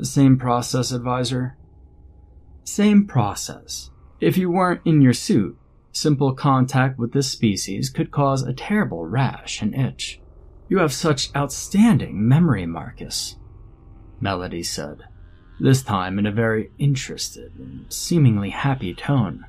Same 0.01 0.39
process, 0.39 0.91
advisor? 0.91 1.59
Same 2.65 3.07
process. 3.07 3.91
If 4.19 4.39
you 4.39 4.51
weren't 4.51 4.81
in 4.87 5.03
your 5.03 5.13
suit, 5.13 5.59
simple 5.93 6.33
contact 6.33 6.99
with 6.99 7.13
this 7.13 7.31
species 7.31 7.91
could 7.91 8.11
cause 8.11 8.43
a 8.43 8.55
terrible 8.55 9.05
rash 9.05 9.61
and 9.61 9.75
itch. 9.75 10.23
You 10.71 10.79
have 10.79 10.95
such 10.95 11.29
outstanding 11.37 12.27
memory, 12.27 12.65
Marcus, 12.65 13.37
Melody 14.19 14.63
said, 14.63 15.03
this 15.61 15.83
time 15.83 16.19
in 16.19 16.25
a 16.25 16.33
very 16.33 16.71
interested 16.79 17.53
and 17.59 17.93
seemingly 17.93 18.49
happy 18.49 18.95
tone. 18.95 19.45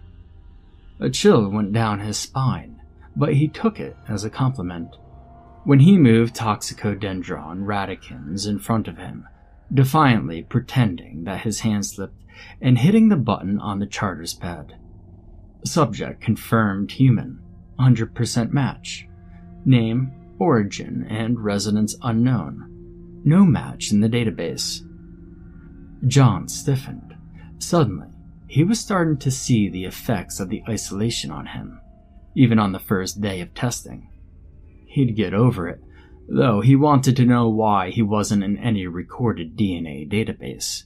A 1.00 1.10
chill 1.10 1.48
went 1.48 1.72
down 1.72 2.02
his 2.02 2.18
spine, 2.18 2.82
but 3.16 3.36
he 3.36 3.48
took 3.48 3.80
it 3.80 3.96
as 4.10 4.26
a 4.26 4.30
compliment 4.30 4.98
when 5.66 5.80
he 5.80 5.98
moved 5.98 6.36
Toxicodendron 6.36 7.66
radicans 7.66 8.48
in 8.48 8.60
front 8.60 8.88
of 8.88 8.98
him, 8.98 9.28
defiantly 9.74 10.44
pretending 10.44 11.24
that 11.24 11.42
his 11.42 11.62
hand 11.62 11.86
slipped 11.86 12.22
and 12.62 12.78
hitting 12.78 13.10
the 13.10 13.16
button 13.16 13.60
on 13.60 13.80
the 13.80 13.88
charter's 13.88 14.34
pad. 14.34 14.76
Subject 15.66 16.22
confirmed 16.22 16.92
human, 16.92 17.40
100% 17.80 18.52
match. 18.52 19.08
Name, 19.66 20.12
origin, 20.40 21.08
and 21.10 21.40
residence 21.40 21.96
unknown. 22.02 23.22
No 23.24 23.46
match 23.46 23.92
in 23.92 24.02
the 24.02 24.10
database. 24.10 24.82
John 26.06 26.50
stiffened. 26.50 27.16
Suddenly, 27.60 28.10
he 28.48 28.66
was 28.66 28.80
starting 28.80 29.18
to 29.20 29.32
see 29.32 29.70
the 29.70 29.86
effects 29.86 30.42
of 30.42 30.50
the 30.50 30.62
isolation 30.68 31.32
on 31.32 31.46
him, 31.46 31.80
even 32.36 32.60
on 32.60 32.74
the 32.74 32.80
first 32.80 33.22
day 33.22 33.40
of 33.40 33.54
testing. 33.54 34.10
He'd 34.94 35.16
get 35.16 35.34
over 35.34 35.68
it, 35.68 35.82
though 36.30 36.62
he 36.62 36.76
wanted 36.76 37.16
to 37.16 37.26
know 37.26 37.50
why 37.50 37.90
he 37.90 38.04
wasn't 38.04 38.44
in 38.44 38.60
any 38.60 38.86
recorded 38.86 39.58
DNA 39.58 40.08
database. 40.08 40.84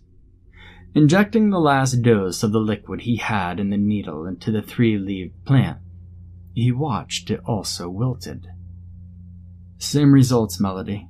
Injecting 0.96 1.50
the 1.50 1.60
last 1.60 2.02
dose 2.04 2.42
of 2.42 2.54
the 2.54 2.60
liquid 2.60 3.02
he 3.02 3.18
had 3.18 3.60
in 3.60 3.70
the 3.70 3.76
needle 3.76 4.26
into 4.26 4.50
the 4.50 4.62
three 4.62 4.98
leaved 4.98 5.44
plant, 5.44 5.80
he 6.54 6.72
watched 6.72 7.30
it 7.30 7.42
also 7.46 7.90
wilted. 7.90 8.48
Same 9.78 10.14
results, 10.14 10.58
Melody. 10.58 11.10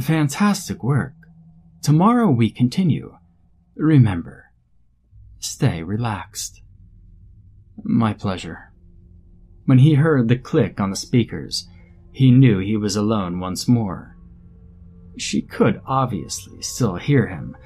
Fantastic 0.00 0.82
work. 0.82 1.14
Tomorrow 1.80 2.28
we 2.32 2.50
continue. 2.50 3.18
Remember, 3.76 4.46
stay 5.38 5.84
relaxed. 5.84 6.60
My 7.84 8.14
pleasure. 8.14 8.72
When 9.64 9.78
he 9.78 9.94
heard 9.94 10.26
the 10.26 10.36
click 10.36 10.80
on 10.80 10.90
the 10.90 10.96
speakers, 10.96 11.68
he 12.12 12.30
knew 12.30 12.58
he 12.58 12.76
was 12.76 12.96
alone 12.96 13.40
once 13.40 13.68
more. 13.68 14.16
She 15.16 15.42
could 15.42 15.80
obviously 15.86 16.62
still 16.62 16.96
hear 16.96 17.26
him, 17.28 17.56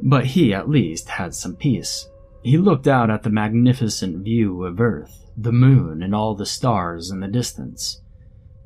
but 0.00 0.26
he 0.26 0.54
at 0.54 0.68
least 0.68 1.08
had 1.08 1.34
some 1.34 1.56
peace. 1.56 2.08
He 2.42 2.56
looked 2.56 2.88
out 2.88 3.10
at 3.10 3.22
the 3.22 3.30
magnificent 3.30 4.24
view 4.24 4.64
of 4.64 4.80
Earth, 4.80 5.30
the 5.36 5.52
moon, 5.52 6.02
and 6.02 6.14
all 6.14 6.34
the 6.34 6.46
stars 6.46 7.10
in 7.10 7.20
the 7.20 7.28
distance. 7.28 8.00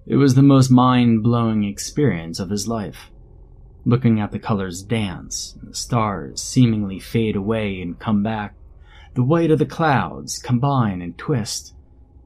It 0.06 0.16
was 0.16 0.34
the 0.34 0.42
most 0.42 0.70
mind 0.70 1.22
blowing 1.22 1.64
experience 1.64 2.38
of 2.38 2.50
his 2.50 2.68
life. 2.68 3.10
Looking 3.84 4.20
at 4.20 4.30
the 4.30 4.38
colors 4.38 4.82
dance, 4.82 5.58
the 5.62 5.74
stars 5.74 6.40
seemingly 6.40 6.98
fade 6.98 7.36
away 7.36 7.80
and 7.80 7.98
come 7.98 8.22
back, 8.22 8.54
the 9.14 9.24
white 9.24 9.50
of 9.50 9.58
the 9.58 9.66
clouds 9.66 10.38
combine 10.38 11.02
and 11.02 11.16
twist, 11.16 11.74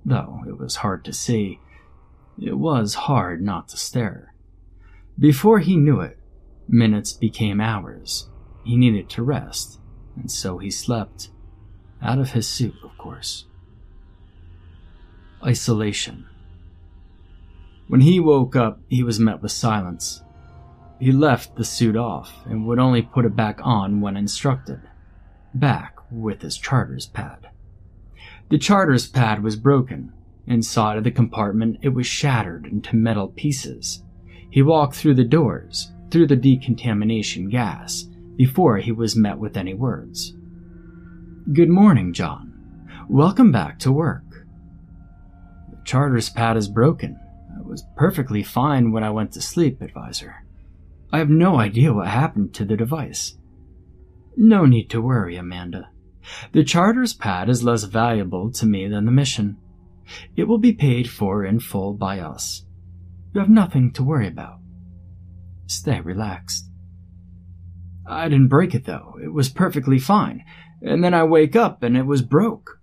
though 0.05 0.41
it 0.47 0.59
was 0.59 0.77
hard 0.77 1.05
to 1.05 1.13
see 1.13 1.61
it 2.41 2.59
was 2.59 2.95
hard 2.95 3.43
not 3.43 3.69
to 3.69 3.77
stare. 3.77 4.35
Before 5.19 5.59
he 5.59 5.77
knew 5.77 6.01
it, 6.01 6.19
minutes 6.69 7.13
became 7.13 7.61
hours. 7.61 8.29
He 8.65 8.77
needed 8.77 9.09
to 9.11 9.23
rest, 9.23 9.81
and 10.17 10.31
so 10.31 10.59
he 10.59 10.71
slept. 10.71 11.31
Out 12.01 12.19
of 12.19 12.31
his 12.31 12.47
suit, 12.47 12.77
of 12.85 12.97
course. 12.97 13.47
Isolation. 15.45 16.27
When 17.89 18.03
he 18.03 18.21
woke 18.21 18.55
up, 18.55 18.81
he 18.89 19.03
was 19.03 19.19
met 19.19 19.43
with 19.43 19.51
silence. 19.51 20.23
He 21.01 21.11
left 21.11 21.57
the 21.57 21.65
suit 21.65 21.97
off 21.97 22.33
and 22.45 22.67
would 22.67 22.79
only 22.79 23.03
put 23.03 23.25
it 23.25 23.35
back 23.35 23.59
on 23.63 24.01
when 24.01 24.17
instructed. 24.17 24.81
Back 25.55 25.97
with 26.11 26.43
his 26.43 26.57
charter's 26.57 27.07
pad. 27.07 27.49
The 28.51 28.59
charter's 28.59 29.09
pad 29.09 29.43
was 29.43 29.57
broken, 29.57 30.13
Inside 30.49 30.97
of 30.97 31.05
the 31.05 31.11
compartment, 31.11 31.79
it 31.83 31.91
was 31.91 32.07
shattered 32.07 32.65
into 32.65 32.97
metal 32.97 33.29
pieces. 33.29 34.03
He 34.51 34.63
walked 34.63 34.95
through 34.95 35.15
the 35.15 35.25
doors, 35.25 35.93
through 36.11 36.29
the 36.29 36.37
decontamination 36.37 37.51
gas, 37.51 38.05
before 38.35 38.79
he 38.79 38.91
was 38.91 39.15
met 39.15 39.39
with 39.39 39.59
any 39.59 39.75
words. 39.75 40.35
Good 41.53 41.69
morning, 41.69 42.15
John. 42.15 42.55
Welcome 43.11 43.53
back 43.53 43.79
to 43.81 43.93
work. 43.93 44.25
The 45.71 45.83
charter's 45.85 46.31
pad 46.31 46.57
is 46.57 46.69
broken. 46.69 47.21
I 47.55 47.61
was 47.61 47.85
perfectly 47.97 48.43
fine 48.43 48.91
when 48.91 49.05
I 49.05 49.11
went 49.11 49.33
to 49.33 49.43
sleep, 49.43 49.83
Advisor. 49.83 50.45
I 51.13 51.19
have 51.19 51.29
no 51.29 51.59
idea 51.59 51.93
what 51.93 52.09
happened 52.09 52.55
to 52.55 52.65
the 52.65 52.77
device. 52.77 53.37
No 54.35 54.65
need 54.65 54.89
to 54.91 55.03
worry, 55.03 55.37
Amanda. 55.37 55.91
The 56.53 56.65
charter's 56.65 57.13
pad 57.13 57.51
is 57.51 57.65
less 57.65 57.85
valuable 57.85 58.51
to 58.53 58.65
me 58.65 58.89
than 58.89 59.05
the 59.05 59.13
mission. 59.13 59.59
It 60.37 60.45
will 60.45 60.59
be 60.59 60.73
paid 60.73 61.11
for 61.11 61.45
in 61.45 61.61
full 61.61 61.95
by 61.95 62.21
us. 62.21 62.65
You 63.35 63.41
have 63.41 63.51
nothing 63.51 63.93
to 63.93 64.03
worry 64.03 64.29
about. 64.29 64.59
Stay 65.67 66.01
relaxed. 66.01 66.65
I 68.07 68.29
didn't 68.29 68.49
break 68.49 68.75
it 68.75 68.85
though. 68.85 69.19
It 69.23 69.33
was 69.33 69.49
perfectly 69.49 69.99
fine. 69.99 70.45
And 70.81 71.05
then 71.05 71.15
I 71.15 71.25
wake 71.25 71.57
up 71.57 71.83
and 71.83 71.97
it 71.97 72.07
was 72.07 72.23
broke. 72.23 72.81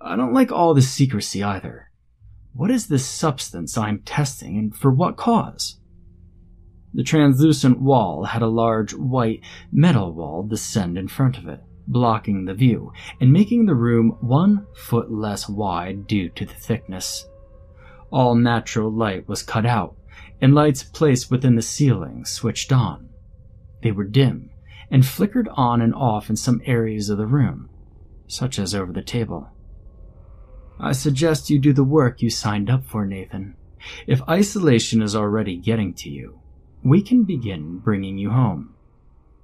I 0.00 0.16
don't 0.16 0.32
like 0.32 0.50
all 0.50 0.72
this 0.72 0.90
secrecy 0.90 1.42
either. 1.42 1.90
What 2.54 2.70
is 2.70 2.86
this 2.86 3.04
substance 3.04 3.76
I'm 3.76 4.00
testing 4.00 4.56
and 4.56 4.74
for 4.74 4.90
what 4.90 5.16
cause? 5.16 5.78
The 6.92 7.04
translucent 7.04 7.80
wall 7.80 8.24
had 8.24 8.42
a 8.42 8.48
large 8.48 8.94
white 8.94 9.42
metal 9.70 10.12
wall 10.12 10.42
descend 10.42 10.98
in 10.98 11.06
front 11.06 11.38
of 11.38 11.46
it, 11.46 11.60
blocking 11.90 12.44
the 12.44 12.54
view 12.54 12.92
and 13.20 13.32
making 13.32 13.66
the 13.66 13.74
room 13.74 14.16
one 14.20 14.66
foot 14.74 15.10
less 15.10 15.48
wide 15.48 16.06
due 16.06 16.28
to 16.30 16.46
the 16.46 16.54
thickness. 16.54 17.26
All 18.10 18.34
natural 18.34 18.90
light 18.90 19.28
was 19.28 19.42
cut 19.42 19.66
out, 19.66 19.96
and 20.40 20.54
lights 20.54 20.82
placed 20.82 21.30
within 21.30 21.56
the 21.56 21.62
ceiling 21.62 22.24
switched 22.24 22.72
on. 22.72 23.08
They 23.82 23.92
were 23.92 24.04
dim 24.04 24.50
and 24.90 25.06
flickered 25.06 25.48
on 25.52 25.80
and 25.80 25.94
off 25.94 26.30
in 26.30 26.36
some 26.36 26.62
areas 26.64 27.10
of 27.10 27.18
the 27.18 27.26
room, 27.26 27.68
such 28.26 28.58
as 28.58 28.74
over 28.74 28.92
the 28.92 29.02
table. 29.02 29.48
I 30.78 30.92
suggest 30.92 31.50
you 31.50 31.58
do 31.58 31.72
the 31.72 31.84
work 31.84 32.22
you 32.22 32.30
signed 32.30 32.70
up 32.70 32.84
for, 32.86 33.06
Nathan. 33.06 33.54
If 34.06 34.26
isolation 34.28 35.02
is 35.02 35.14
already 35.14 35.56
getting 35.56 35.94
to 35.94 36.10
you, 36.10 36.40
we 36.82 37.02
can 37.02 37.24
begin 37.24 37.78
bringing 37.78 38.18
you 38.18 38.30
home 38.30 38.74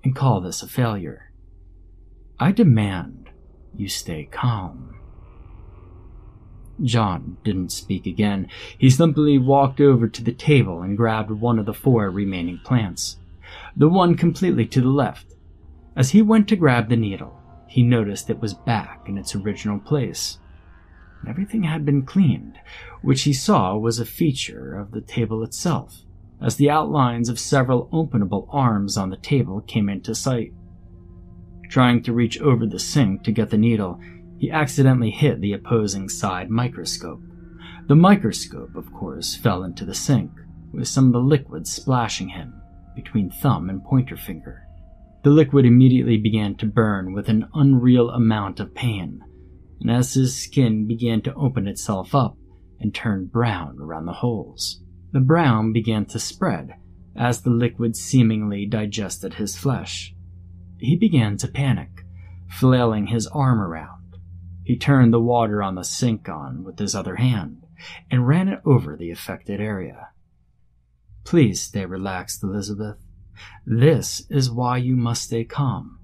and 0.03 0.17
call 0.17 0.41
this 0.41 0.63
a 0.63 0.69
failure. 0.69 1.26
I 2.39 2.53
demand 2.53 3.31
you 3.75 3.89
stay 3.89 4.29
calm. 4.31 4.95
John 6.83 7.39
didn't 7.45 7.73
speak 7.73 8.07
again. 8.07 8.49
He 8.77 8.91
simply 8.91 9.39
walked 9.39 9.81
over 9.81 10.09
to 10.09 10.23
the 10.23 10.33
table 10.33 10.83
and 10.83 10.97
grabbed 10.97 11.31
one 11.31 11.59
of 11.59 11.65
the 11.65 11.73
four 11.73 12.11
remaining 12.11 12.61
plants, 12.65 13.19
the 13.75 13.89
one 13.89 14.17
completely 14.17 14.67
to 14.67 14.83
the 14.83 14.89
left. 14.89 15.35
As 15.97 16.11
he 16.11 16.21
went 16.21 16.47
to 16.49 16.57
grab 16.57 16.91
the 16.91 16.97
needle, 16.97 17.41
he 17.67 17.83
noticed 17.83 18.29
it 18.29 18.41
was 18.41 18.53
back 18.53 19.09
in 19.09 19.17
its 19.17 19.35
original 19.35 19.79
place. 19.79 20.39
Everything 21.27 21.63
had 21.63 21.87
been 21.87 22.05
cleaned, 22.05 22.59
which 23.01 23.23
he 23.23 23.33
saw 23.33 23.77
was 23.77 23.99
a 23.99 24.05
feature 24.05 24.79
of 24.79 24.91
the 24.91 25.01
table 25.01 25.43
itself 25.43 26.03
as 26.43 26.57
the 26.57 26.69
outlines 26.69 27.31
of 27.31 27.39
several 27.39 27.89
openable 27.89 28.47
arms 28.51 28.99
on 28.99 29.09
the 29.09 29.17
table 29.17 29.63
came 29.63 29.89
into 29.89 30.15
sight. 30.15 30.53
Trying 31.69 32.03
to 32.05 32.13
reach 32.13 32.41
over 32.41 32.67
the 32.67 32.79
sink 32.79 33.23
to 33.25 33.33
get 33.33 33.51
the 33.51 33.59
needle, 33.59 34.01
he 34.39 34.51
accidentally 34.51 35.11
hit 35.11 35.41
the 35.41 35.53
opposing 35.53 36.09
side 36.09 36.51
microscope. 36.51 37.23
The 37.89 37.97
microscope, 37.97 38.75
of 38.75 38.93
course, 38.93 39.37
fell 39.37 39.63
into 39.63 39.85
the 39.85 39.95
sink, 39.95 40.31
with 40.73 40.89
some 40.89 41.07
of 41.07 41.13
the 41.13 41.21
liquid 41.21 41.67
splashing 41.67 42.29
him 42.29 42.55
between 42.95 43.31
thumb 43.31 43.71
and 43.71 43.85
pointer 43.85 44.17
finger. 44.17 44.67
The 45.23 45.31
liquid 45.31 45.65
immediately 45.65 46.17
began 46.19 46.55
to 46.57 46.67
burn 46.67 47.13
with 47.13 47.29
an 47.29 47.47
unreal 47.55 48.11
amount 48.11 48.61
of 48.61 48.75
pain, 48.75 49.21
and 49.81 49.91
as 49.91 50.15
his 50.15 50.37
skin 50.37 50.87
began 50.87 51.21
to 51.23 51.35
open 51.35 51.67
itself 51.67 52.15
up 52.15 52.37
and 52.81 52.95
turn 52.95 53.27
brown 53.27 53.79
around 53.81 54.07
the 54.07 54.13
holes. 54.13 54.83
The 55.13 55.21
brown 55.21 55.73
began 55.73 56.07
to 56.07 56.19
spread 56.19 56.75
as 57.15 57.43
the 57.43 57.51
liquid 57.51 57.97
seemingly 57.97 58.67
digested 58.67 59.35
his 59.35 59.57
flesh. 59.57 60.15
He 60.79 60.97
began 60.97 61.37
to 61.39 61.49
panic, 61.49 62.05
flailing 62.49 63.09
his 63.09 63.27
arm 63.29 63.61
around. 63.61 64.19
He 64.65 64.77
turned 64.77 65.13
the 65.13 65.21
water 65.21 65.63
on 65.63 65.75
the 65.75 65.85
sink 65.85 66.29
on 66.29 66.65
with 66.65 66.79
his 66.79 66.95
other 66.95 67.17
hand 67.17 67.65
and 68.11 68.27
ran 68.27 68.49
it 68.49 68.61
over 68.65 68.97
the 68.97 69.11
affected 69.11 69.61
area. 69.61 70.09
Please 71.25 71.63
stay 71.63 71.85
relaxed, 71.87 72.43
Elizabeth. 72.43 72.97
This 73.67 74.27
is 74.31 74.51
why 74.51 74.79
you 74.79 74.97
must 74.97 75.25
stay 75.25 75.45
calm. 75.45 75.99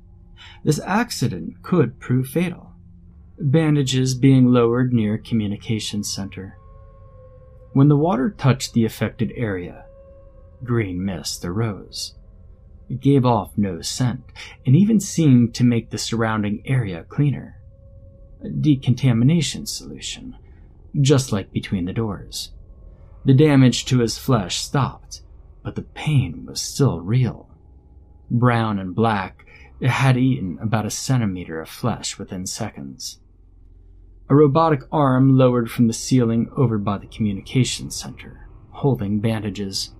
This 0.64 0.80
accident 0.80 1.62
could 1.62 2.00
prove 2.00 2.26
fatal. 2.26 2.72
Bandages 3.38 4.14
being 4.14 4.52
lowered 4.52 4.92
near 4.92 5.18
communications 5.18 6.12
center. 6.12 6.58
When 7.72 7.88
the 7.88 7.96
water 7.96 8.30
touched 8.30 8.74
the 8.74 8.84
affected 8.84 9.32
area, 9.34 9.86
green 10.62 11.04
mist 11.04 11.44
arose. 11.44 12.14
Gave 13.00 13.24
off 13.24 13.56
no 13.56 13.80
scent 13.80 14.22
and 14.66 14.76
even 14.76 15.00
seemed 15.00 15.54
to 15.54 15.64
make 15.64 15.90
the 15.90 15.98
surrounding 15.98 16.62
area 16.66 17.04
cleaner. 17.08 17.60
A 18.42 18.48
decontamination 18.48 19.66
solution, 19.66 20.36
just 21.00 21.32
like 21.32 21.52
between 21.52 21.84
the 21.84 21.92
doors. 21.92 22.52
The 23.24 23.34
damage 23.34 23.84
to 23.86 24.00
his 24.00 24.18
flesh 24.18 24.56
stopped, 24.56 25.22
but 25.62 25.76
the 25.76 25.82
pain 25.82 26.44
was 26.46 26.60
still 26.60 27.00
real. 27.00 27.48
Brown 28.30 28.78
and 28.78 28.94
black, 28.94 29.46
it 29.80 29.90
had 29.90 30.16
eaten 30.16 30.58
about 30.60 30.86
a 30.86 30.90
centimeter 30.90 31.60
of 31.60 31.68
flesh 31.68 32.18
within 32.18 32.46
seconds 32.46 33.20
a 34.32 34.34
robotic 34.34 34.80
arm 34.90 35.36
lowered 35.36 35.70
from 35.70 35.88
the 35.88 35.92
ceiling 35.92 36.50
over 36.56 36.78
by 36.78 36.96
the 36.96 37.06
communications 37.06 37.94
center, 37.94 38.48
holding 38.70 39.20
bandages. 39.20 39.94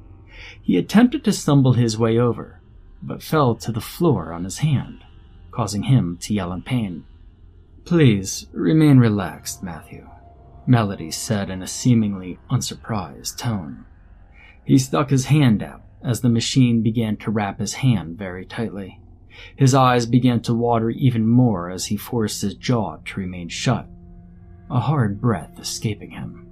He 0.62 0.78
attempted 0.78 1.22
to 1.24 1.32
stumble 1.32 1.74
his 1.74 1.98
way 1.98 2.16
over, 2.16 2.61
but 3.02 3.22
fell 3.22 3.54
to 3.56 3.72
the 3.72 3.80
floor 3.80 4.32
on 4.32 4.44
his 4.44 4.58
hand, 4.58 5.04
causing 5.50 5.84
him 5.84 6.18
to 6.22 6.34
yell 6.34 6.52
in 6.52 6.62
pain. 6.62 7.04
Please 7.84 8.46
remain 8.52 8.98
relaxed, 8.98 9.62
Matthew, 9.62 10.08
Melody 10.66 11.10
said 11.10 11.50
in 11.50 11.62
a 11.62 11.66
seemingly 11.66 12.38
unsurprised 12.48 13.38
tone. 13.38 13.84
He 14.64 14.78
stuck 14.78 15.10
his 15.10 15.26
hand 15.26 15.62
out 15.62 15.82
as 16.04 16.20
the 16.20 16.28
machine 16.28 16.82
began 16.82 17.16
to 17.18 17.30
wrap 17.30 17.58
his 17.58 17.74
hand 17.74 18.16
very 18.16 18.46
tightly. 18.46 19.00
His 19.56 19.74
eyes 19.74 20.06
began 20.06 20.40
to 20.42 20.54
water 20.54 20.90
even 20.90 21.26
more 21.26 21.70
as 21.70 21.86
he 21.86 21.96
forced 21.96 22.42
his 22.42 22.54
jaw 22.54 22.98
to 23.04 23.20
remain 23.20 23.48
shut 23.48 23.88
a 24.72 24.80
hard 24.80 25.20
breath 25.20 25.58
escaping 25.58 26.10
him. 26.10 26.46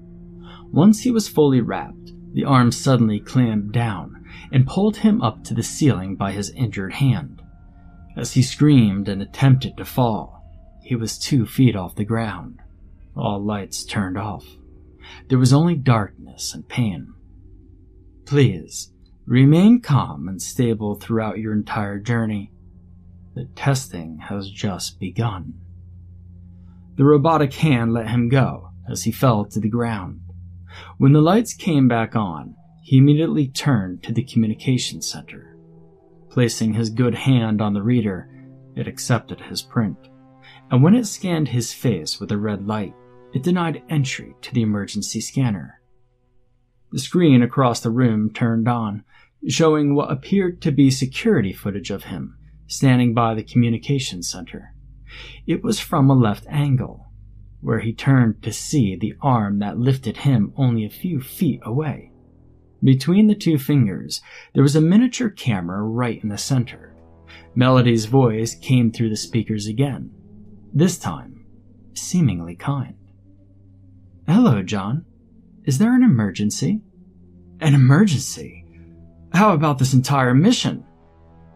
Once 0.73 1.01
he 1.01 1.11
was 1.11 1.29
fully 1.29 1.61
wrapped, 1.61 2.13
the 2.35 2.45
arm 2.45 2.71
suddenly 2.71 3.19
clamped 3.19 3.73
down 3.73 4.20
and 4.53 4.67
pulled 4.67 4.99
him 4.99 5.23
up 5.23 5.45
to 5.45 5.55
the 5.55 5.63
ceiling 5.63 6.17
by 6.17 6.33
his 6.33 6.51
injured 6.51 6.95
hand. 6.95 7.43
As 8.17 8.33
he 8.33 8.43
screamed 8.43 9.09
and 9.09 9.23
attempted 9.23 9.77
to 9.77 9.85
fall, 9.85 10.45
he 10.83 10.97
was 10.97 11.19
two 11.19 11.47
feet 11.47 11.77
off 11.77 11.95
the 11.95 12.05
ground. 12.05 12.61
All 13.17 13.43
lights 13.43 13.85
turned 13.85 14.19
off. 14.19 14.45
There 15.29 15.39
was 15.39 15.53
only 15.53 15.77
darkness 15.77 16.55
and 16.55 16.69
pain. 16.69 17.15
Please, 18.25 18.93
remain 19.27 19.81
calm 19.81 20.29
and 20.29 20.41
stable 20.41 20.95
throughout 20.95 21.39
your 21.39 21.53
entire 21.53 21.99
journey. 21.99 22.53
The 23.35 23.45
testing 23.55 24.19
has 24.29 24.51
just 24.51 24.99
begun. 24.99 25.55
The 26.97 27.05
robotic 27.05 27.55
hand 27.55 27.93
let 27.93 28.09
him 28.09 28.29
go 28.29 28.71
as 28.91 29.05
he 29.05 29.13
fell 29.13 29.45
to 29.47 29.61
the 29.61 29.69
ground. 29.69 30.21
When 30.99 31.13
the 31.13 31.23
lights 31.23 31.55
came 31.55 31.89
back 31.89 32.15
on, 32.15 32.57
he 32.91 32.99
immediately 32.99 33.47
turned 33.47 34.03
to 34.03 34.13
the 34.13 34.25
communication 34.25 35.01
center. 35.01 35.57
Placing 36.29 36.73
his 36.73 36.91
good 36.91 37.15
hand 37.15 37.63
on 37.63 37.73
the 37.73 37.85
reader, 37.85 38.29
it 38.75 38.89
accepted 38.89 39.41
his 39.41 39.63
print. 39.63 39.97
And 40.73 40.83
when 40.83 40.97
it 40.97 41.07
scanned 41.07 41.47
his 41.47 41.73
face 41.73 42.19
with 42.19 42.33
a 42.33 42.37
red 42.37 42.67
light, 42.67 42.93
it 43.33 43.45
denied 43.45 43.85
entry 43.89 44.35
to 44.43 44.53
the 44.53 44.63
emergency 44.63 45.21
scanner. 45.21 45.81
The 46.91 46.99
screen 46.99 47.45
across 47.45 47.79
the 47.79 47.93
room 47.93 48.33
turned 48.33 48.67
on, 48.67 49.05
showing 49.47 49.95
what 49.95 50.11
appeared 50.11 50.61
to 50.63 50.73
be 50.73 50.91
security 50.91 51.53
footage 51.53 51.93
of 51.93 52.03
him 52.03 52.39
standing 52.67 53.15
by 53.15 53.35
the 53.35 53.45
communication 53.45 54.21
center. 54.25 54.75
It 55.47 55.63
was 55.63 55.79
from 55.79 56.11
a 56.11 56.15
left 56.15 56.45
angle, 56.49 57.07
where 57.61 57.79
he 57.79 57.93
turned 57.93 58.43
to 58.43 58.53
see 58.53 58.97
the 58.97 59.15
arm 59.23 59.61
that 59.61 59.79
lifted 59.79 60.17
him 60.17 60.53
only 60.57 60.85
a 60.85 60.91
few 60.91 61.21
feet 61.21 61.61
away. 61.63 62.10
Between 62.83 63.27
the 63.27 63.35
two 63.35 63.59
fingers, 63.59 64.21
there 64.55 64.63
was 64.63 64.77
a 64.77 64.81
miniature 64.81 65.31
camera 65.31 65.83
right 65.83 66.23
in 66.23 66.29
the 66.29 66.39
center. 66.39 66.95
Melody's 67.55 68.07
voice 68.07 68.55
came 68.55 68.91
through 68.91 69.11
the 69.11 69.17
speakers 69.17 69.67
again, 69.67 70.11
this 70.73 70.99
time 70.99 71.41
seemingly 71.95 72.57
kind. 72.57 72.95
Hello, 74.27 74.63
John. 74.63 75.05
Is 75.65 75.79
there 75.79 75.95
an 75.95 76.03
emergency? 76.03 76.81
An 77.61 77.75
emergency? 77.75 78.65
How 79.33 79.53
about 79.53 79.79
this 79.79 79.93
entire 79.93 80.35
mission? 80.35 80.85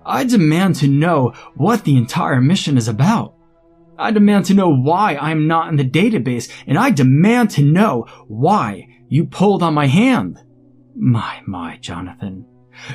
I 0.05 0.25
demand 0.25 0.77
to 0.77 0.89
know 0.89 1.33
what 1.57 1.85
the 1.85 1.97
entire 1.97 2.41
mission 2.41 2.77
is 2.77 2.89
about. 2.89 3.35
I 3.99 4.11
demand 4.11 4.45
to 4.47 4.55
know 4.55 4.75
why 4.75 5.17
I'm 5.17 5.47
not 5.47 5.69
in 5.69 5.77
the 5.77 5.89
database, 5.89 6.51
and 6.67 6.77
I 6.77 6.91
demand 6.91 7.51
to 7.51 7.63
know 7.63 8.07
why 8.29 8.89
You 9.09 9.27
pulled 9.27 9.63
on 9.63 9.75
my 9.75 9.87
hand. 9.87 10.43
My, 10.97 11.43
my, 11.47 11.79
Jonathan. 11.79 12.47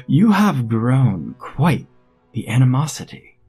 You 0.08 0.32
have 0.32 0.68
grown 0.68 1.36
quite 1.38 1.88
the 2.34 2.48
animosity. 2.48 3.40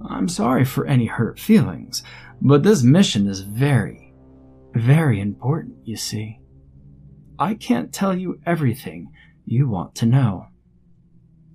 I'm 0.00 0.28
sorry 0.28 0.64
for 0.64 0.86
any 0.86 1.06
hurt 1.06 1.38
feelings, 1.38 2.02
but 2.40 2.62
this 2.62 2.82
mission 2.82 3.26
is 3.26 3.40
very, 3.40 4.14
very 4.74 5.20
important, 5.20 5.78
you 5.84 5.96
see. 5.96 6.40
I 7.38 7.54
can't 7.54 7.92
tell 7.92 8.16
you 8.16 8.40
everything 8.46 9.08
you 9.44 9.68
want 9.68 9.94
to 9.96 10.06
know. 10.06 10.46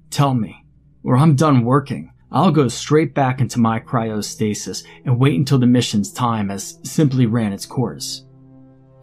Tell 0.10 0.34
me, 0.34 0.66
or 1.04 1.18
I'm 1.18 1.36
done 1.36 1.64
working. 1.64 2.14
I'll 2.32 2.52
go 2.52 2.68
straight 2.68 3.14
back 3.14 3.42
into 3.42 3.60
my 3.60 3.80
cryostasis 3.80 4.86
and 5.06 5.20
wait 5.20 5.38
until 5.38 5.60
the 5.60 5.68
mission's 5.68 6.14
time 6.14 6.50
has 6.50 6.80
simply 6.84 7.26
ran 7.26 7.52
its 7.52 7.66
course. 7.66 8.26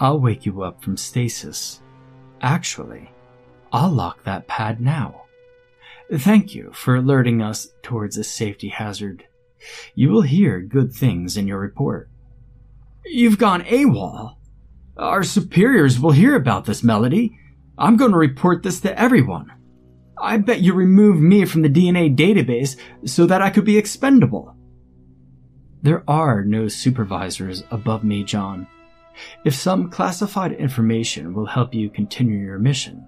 I'll 0.00 0.20
wake 0.20 0.46
you 0.46 0.62
up 0.62 0.82
from 0.82 0.96
stasis. 0.96 1.80
Actually, 2.40 3.10
I'll 3.72 3.90
lock 3.90 4.22
that 4.24 4.46
pad 4.46 4.80
now. 4.80 5.22
Thank 6.12 6.54
you 6.54 6.70
for 6.72 6.96
alerting 6.96 7.42
us 7.42 7.68
towards 7.82 8.16
a 8.16 8.24
safety 8.24 8.68
hazard. 8.68 9.26
You 9.94 10.10
will 10.10 10.22
hear 10.22 10.60
good 10.60 10.92
things 10.92 11.36
in 11.36 11.46
your 11.46 11.58
report. 11.58 12.08
You've 13.04 13.38
gone 13.38 13.62
AWOL. 13.62 14.36
Our 14.96 15.22
superiors 15.22 16.00
will 16.00 16.12
hear 16.12 16.34
about 16.34 16.64
this, 16.64 16.82
Melody. 16.82 17.38
I'm 17.76 17.96
going 17.96 18.12
to 18.12 18.18
report 18.18 18.62
this 18.62 18.80
to 18.80 18.98
everyone. 18.98 19.52
I 20.20 20.38
bet 20.38 20.60
you 20.60 20.74
removed 20.74 21.20
me 21.20 21.44
from 21.44 21.62
the 21.62 21.68
DNA 21.68 22.16
database 22.16 22.76
so 23.04 23.26
that 23.26 23.42
I 23.42 23.50
could 23.50 23.64
be 23.64 23.78
expendable. 23.78 24.56
There 25.82 26.02
are 26.08 26.44
no 26.44 26.68
supervisors 26.68 27.62
above 27.70 28.02
me, 28.02 28.24
John. 28.24 28.66
If 29.44 29.54
some 29.54 29.90
classified 29.90 30.52
information 30.52 31.34
will 31.34 31.46
help 31.46 31.74
you 31.74 31.90
continue 31.90 32.38
your 32.38 32.58
mission, 32.58 33.06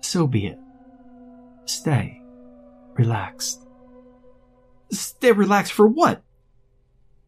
so 0.00 0.26
be 0.26 0.46
it. 0.46 0.58
Stay 1.66 2.20
relaxed. 2.94 3.64
Stay 4.90 5.32
relaxed 5.32 5.72
for 5.72 5.86
what? 5.86 6.22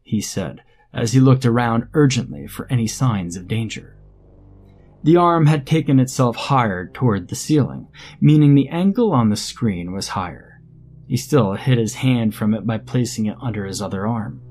He 0.03 0.19
said, 0.21 0.61
as 0.93 1.13
he 1.13 1.19
looked 1.19 1.45
around 1.45 1.87
urgently 1.93 2.47
for 2.47 2.67
any 2.69 2.87
signs 2.87 3.37
of 3.37 3.47
danger. 3.47 3.95
The 5.03 5.17
arm 5.17 5.47
had 5.47 5.65
taken 5.65 5.99
itself 5.99 6.35
higher 6.35 6.87
toward 6.87 7.27
the 7.27 7.35
ceiling, 7.35 7.87
meaning 8.19 8.53
the 8.53 8.69
angle 8.69 9.13
on 9.13 9.29
the 9.29 9.35
screen 9.35 9.93
was 9.93 10.09
higher. 10.09 10.61
He 11.07 11.17
still 11.17 11.53
hid 11.53 11.77
his 11.77 11.95
hand 11.95 12.35
from 12.35 12.53
it 12.53 12.67
by 12.67 12.77
placing 12.77 13.25
it 13.25 13.37
under 13.41 13.65
his 13.65 13.81
other 13.81 14.05
arm. 14.05 14.41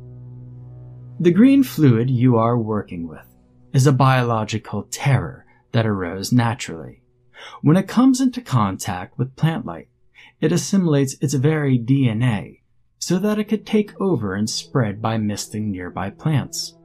The 1.20 1.30
green 1.30 1.62
fluid 1.62 2.10
you 2.10 2.36
are 2.36 2.58
working 2.58 3.06
with 3.06 3.29
is 3.72 3.86
a 3.86 3.92
biological 3.92 4.84
terror 4.90 5.46
that 5.72 5.86
arose 5.86 6.32
naturally. 6.32 7.02
When 7.62 7.76
it 7.76 7.88
comes 7.88 8.20
into 8.20 8.40
contact 8.40 9.18
with 9.18 9.36
plant 9.36 9.64
light, 9.64 9.88
it 10.40 10.52
assimilates 10.52 11.16
its 11.20 11.34
very 11.34 11.78
DNA 11.78 12.60
so 12.98 13.18
that 13.18 13.38
it 13.38 13.44
could 13.44 13.64
take 13.64 13.98
over 14.00 14.34
and 14.34 14.48
spread 14.48 15.00
by 15.00 15.16
misting 15.16 15.70
nearby 15.70 16.10
plants. 16.10 16.76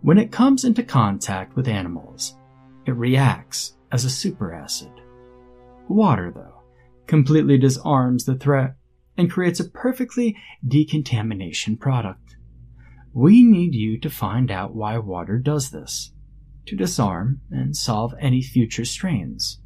When 0.00 0.18
it 0.18 0.32
comes 0.32 0.64
into 0.64 0.82
contact 0.82 1.54
with 1.54 1.68
animals, 1.68 2.36
it 2.86 2.92
reacts 2.92 3.76
as 3.92 4.04
a 4.04 4.08
superacid. 4.08 4.92
Water, 5.88 6.32
though, 6.34 6.62
completely 7.06 7.58
disarms 7.58 8.24
the 8.24 8.34
threat 8.34 8.74
and 9.16 9.30
creates 9.30 9.60
a 9.60 9.68
perfectly 9.68 10.36
decontamination 10.66 11.76
product. 11.76 12.36
We 13.12 13.42
need 13.42 13.74
you 13.74 14.00
to 14.00 14.10
find 14.10 14.50
out 14.50 14.74
why 14.74 14.98
water 14.98 15.38
does 15.38 15.70
this, 15.70 16.12
to 16.66 16.76
disarm 16.76 17.40
and 17.50 17.76
solve 17.76 18.14
any 18.20 18.42
future 18.42 18.84
strains. 18.84 19.60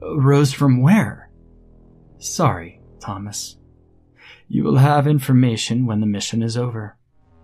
Rose 0.00 0.52
from 0.52 0.82
where? 0.82 1.30
Sorry, 2.18 2.80
Thomas. 3.00 3.56
You 4.48 4.64
will 4.64 4.76
have 4.76 5.06
information 5.06 5.86
when 5.86 6.00
the 6.00 6.06
mission 6.06 6.42
is 6.42 6.56
over. 6.56 6.96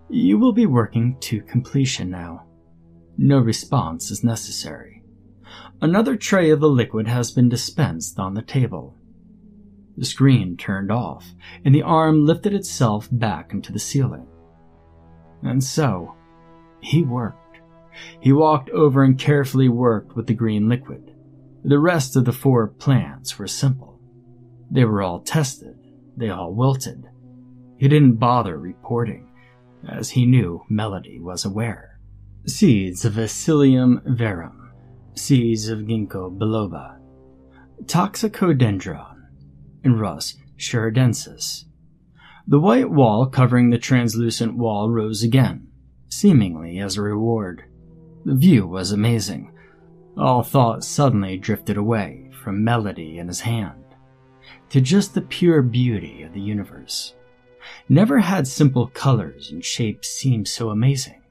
You 0.09 0.37
will 0.37 0.53
be 0.53 0.65
working 0.65 1.17
to 1.21 1.41
completion 1.41 2.09
now. 2.09 2.45
No 3.17 3.39
response 3.39 4.11
is 4.11 4.23
necessary. 4.23 5.03
Another 5.81 6.15
tray 6.15 6.49
of 6.49 6.59
the 6.59 6.69
liquid 6.69 7.07
has 7.07 7.31
been 7.31 7.49
dispensed 7.49 8.19
on 8.19 8.33
the 8.33 8.41
table. 8.41 8.95
The 9.97 10.05
screen 10.05 10.57
turned 10.57 10.91
off, 10.91 11.33
and 11.63 11.73
the 11.73 11.83
arm 11.83 12.25
lifted 12.25 12.53
itself 12.53 13.07
back 13.11 13.53
into 13.53 13.71
the 13.71 13.79
ceiling. 13.79 14.27
And 15.43 15.63
so, 15.63 16.15
he 16.81 17.03
worked. 17.03 17.44
He 18.19 18.31
walked 18.31 18.69
over 18.71 19.03
and 19.03 19.17
carefully 19.17 19.69
worked 19.69 20.15
with 20.15 20.27
the 20.27 20.33
green 20.33 20.67
liquid. 20.67 21.11
The 21.63 21.79
rest 21.79 22.15
of 22.15 22.25
the 22.25 22.31
four 22.31 22.67
plants 22.67 23.39
were 23.39 23.47
simple. 23.47 23.99
They 24.69 24.85
were 24.85 25.01
all 25.01 25.21
tested, 25.21 25.77
they 26.15 26.29
all 26.29 26.53
wilted. 26.53 27.05
He 27.77 27.87
didn't 27.87 28.15
bother 28.15 28.57
reporting, 28.57 29.29
as 29.87 30.11
he 30.11 30.25
knew 30.25 30.63
Melody 30.69 31.19
was 31.19 31.45
aware. 31.45 31.99
Seeds 32.45 33.05
of 33.05 33.13
Psyllium 33.13 34.01
verum, 34.05 34.71
seeds 35.15 35.69
of 35.69 35.79
Ginkgo 35.79 36.37
biloba, 36.37 36.99
Toxicodendron, 37.83 39.23
and 39.83 39.99
Rus 39.99 40.37
schiereidensis. 40.57 41.65
The 42.47 42.59
white 42.59 42.91
wall 42.91 43.25
covering 43.25 43.69
the 43.69 43.77
translucent 43.77 44.55
wall 44.55 44.91
rose 44.91 45.23
again, 45.23 45.67
seemingly 46.09 46.79
as 46.79 46.97
a 46.97 47.01
reward. 47.01 47.63
The 48.25 48.35
view 48.35 48.65
was 48.65 48.91
amazing. 48.91 49.51
All 50.17 50.41
thought 50.41 50.83
suddenly 50.83 51.37
drifted 51.37 51.77
away 51.77 52.31
from 52.43 52.63
Melody 52.63 53.19
in 53.19 53.27
his 53.27 53.41
hand 53.41 53.85
to 54.69 54.81
just 54.81 55.13
the 55.13 55.21
pure 55.21 55.61
beauty 55.61 56.23
of 56.23 56.33
the 56.33 56.41
universe. 56.41 57.13
Never 57.87 58.19
had 58.19 58.47
simple 58.47 58.87
colors 58.87 59.51
and 59.51 59.63
shapes 59.63 60.09
seemed 60.09 60.47
so 60.47 60.69
amazing. 60.69 61.21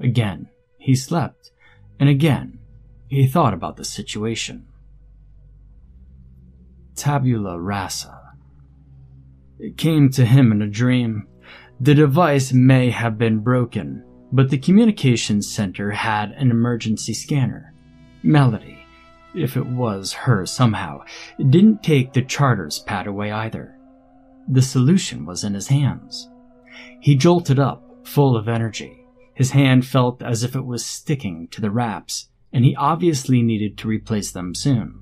Again, 0.00 0.48
he 0.78 0.94
slept, 0.94 1.50
and 2.00 2.08
again, 2.08 2.58
he 3.08 3.26
thought 3.26 3.54
about 3.54 3.76
the 3.76 3.84
situation. 3.84 4.66
Tabula 6.96 7.58
rasa. 7.58 8.18
It 9.58 9.76
came 9.76 10.10
to 10.10 10.24
him 10.24 10.52
in 10.52 10.62
a 10.62 10.68
dream. 10.68 11.28
The 11.80 11.94
device 11.94 12.52
may 12.52 12.90
have 12.90 13.18
been 13.18 13.40
broken, 13.40 14.04
but 14.34 14.50
the 14.50 14.58
communications 14.58 15.48
center 15.48 15.92
had 15.92 16.32
an 16.32 16.50
emergency 16.50 17.14
scanner. 17.14 17.72
Melody, 18.24 18.84
if 19.32 19.56
it 19.56 19.64
was 19.64 20.12
her 20.12 20.44
somehow, 20.44 21.00
didn't 21.38 21.84
take 21.84 22.12
the 22.12 22.22
charter's 22.22 22.80
pad 22.80 23.06
away 23.06 23.30
either. 23.30 23.78
The 24.48 24.60
solution 24.60 25.24
was 25.24 25.44
in 25.44 25.54
his 25.54 25.68
hands. 25.68 26.28
He 27.00 27.14
jolted 27.14 27.60
up, 27.60 27.84
full 28.02 28.36
of 28.36 28.48
energy. 28.48 29.06
His 29.34 29.52
hand 29.52 29.86
felt 29.86 30.20
as 30.20 30.42
if 30.42 30.56
it 30.56 30.66
was 30.66 30.84
sticking 30.84 31.46
to 31.52 31.60
the 31.60 31.70
wraps, 31.70 32.28
and 32.52 32.64
he 32.64 32.74
obviously 32.74 33.40
needed 33.40 33.78
to 33.78 33.88
replace 33.88 34.32
them 34.32 34.52
soon. 34.52 34.98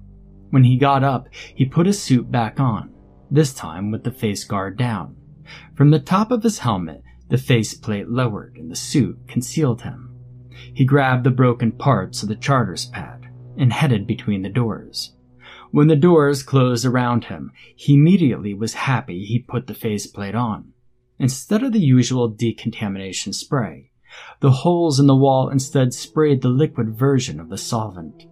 When 0.51 0.64
he 0.64 0.77
got 0.77 1.03
up, 1.03 1.29
he 1.55 1.64
put 1.64 1.87
his 1.87 2.03
suit 2.03 2.31
back 2.31 2.61
on, 2.61 2.92
this 3.31 3.55
time 3.55 3.90
with 3.90 4.05
the 4.05 4.12
face 4.12 4.45
guard 4.45 4.77
down. 4.77 5.16
From 5.75 5.90
the 5.90 6.01
top 6.01 6.31
of 6.31 6.42
his 6.42 6.59
helmet, 6.59 7.03
the 7.33 7.38
faceplate 7.38 8.11
lowered 8.11 8.59
and 8.59 8.71
the 8.71 8.77
suit 8.77 9.18
concealed 9.27 9.81
him. 9.81 10.14
He 10.75 10.85
grabbed 10.85 11.25
the 11.25 11.31
broken 11.31 11.73
parts 11.73 12.23
of 12.23 12.29
the 12.29 12.37
charter's 12.37 12.85
pad 12.85 13.27
and 13.57 13.73
headed 13.73 14.07
between 14.07 14.42
the 14.42 14.51
doors. 14.51 15.14
When 15.71 15.88
the 15.88 15.97
doors 15.97 16.42
closed 16.42 16.85
around 16.85 17.25
him, 17.25 17.51
he 17.75 17.95
immediately 17.95 18.53
was 18.53 18.75
happy 18.75 19.25
he 19.25 19.38
put 19.38 19.66
the 19.66 19.73
faceplate 19.73 20.35
on. 20.35 20.75
Instead 21.18 21.62
of 21.62 21.73
the 21.73 21.81
usual 21.81 22.29
decontamination 22.29 23.33
spray, 23.33 23.92
the 24.40 24.51
holes 24.51 25.01
in 25.01 25.07
the 25.07 25.16
wall 25.16 25.49
instead 25.49 25.95
sprayed 25.95 26.42
the 26.42 26.51
liquid 26.51 26.95
version 26.95 27.40
of 27.40 27.49
the 27.49 27.57
solvent. 27.57 28.27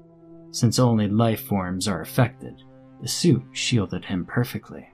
Since 0.51 0.79
only 0.79 1.09
life 1.09 1.41
forms 1.41 1.89
are 1.89 2.03
affected, 2.03 2.61
the 3.01 3.09
suit 3.09 3.45
shielded 3.53 4.05
him 4.05 4.27
perfectly. 4.27 4.91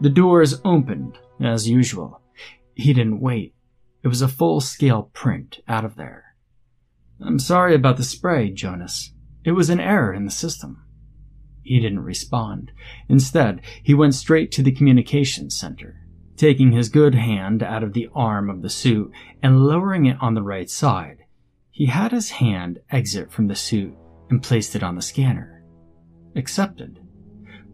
The 0.00 0.08
doors 0.08 0.62
opened, 0.64 1.18
as 1.42 1.68
usual. 1.68 2.22
He 2.78 2.94
didn't 2.94 3.20
wait. 3.20 3.56
It 4.04 4.08
was 4.08 4.22
a 4.22 4.28
full 4.28 4.60
scale 4.60 5.10
print 5.12 5.58
out 5.66 5.84
of 5.84 5.96
there. 5.96 6.36
I'm 7.20 7.40
sorry 7.40 7.74
about 7.74 7.96
the 7.96 8.04
spray, 8.04 8.50
Jonas, 8.52 9.12
it 9.44 9.52
was 9.52 9.68
an 9.68 9.80
error 9.80 10.14
in 10.14 10.24
the 10.24 10.30
system. 10.30 10.84
He 11.62 11.80
didn't 11.80 12.04
respond. 12.04 12.70
Instead, 13.08 13.62
he 13.82 13.94
went 13.94 14.14
straight 14.14 14.52
to 14.52 14.62
the 14.62 14.70
communications 14.70 15.58
center, 15.58 16.06
taking 16.36 16.70
his 16.70 16.88
good 16.88 17.16
hand 17.16 17.64
out 17.64 17.82
of 17.82 17.94
the 17.94 18.08
arm 18.14 18.48
of 18.48 18.62
the 18.62 18.70
suit 18.70 19.10
and 19.42 19.64
lowering 19.64 20.06
it 20.06 20.16
on 20.20 20.34
the 20.34 20.42
right 20.42 20.70
side. 20.70 21.24
He 21.72 21.86
had 21.86 22.12
his 22.12 22.30
hand 22.30 22.78
exit 22.92 23.32
from 23.32 23.48
the 23.48 23.56
suit 23.56 23.96
and 24.30 24.40
placed 24.40 24.76
it 24.76 24.84
on 24.84 24.94
the 24.94 25.02
scanner. 25.02 25.64
Accepted. 26.36 27.00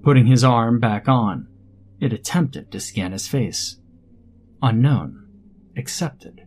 Putting 0.03 0.25
his 0.25 0.45
arm 0.45 0.81
back 0.81 1.09
on, 1.09 1.47
it 2.01 2.15
attempted 2.15 2.73
to 2.73 2.81
scan 2.81 3.13
his 3.13 3.29
face. 3.29 3.79
Unknown. 4.65 5.27
Accepted. 5.77 6.41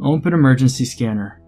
Open 0.00 0.32
emergency 0.32 0.84
scanner. 0.84 1.40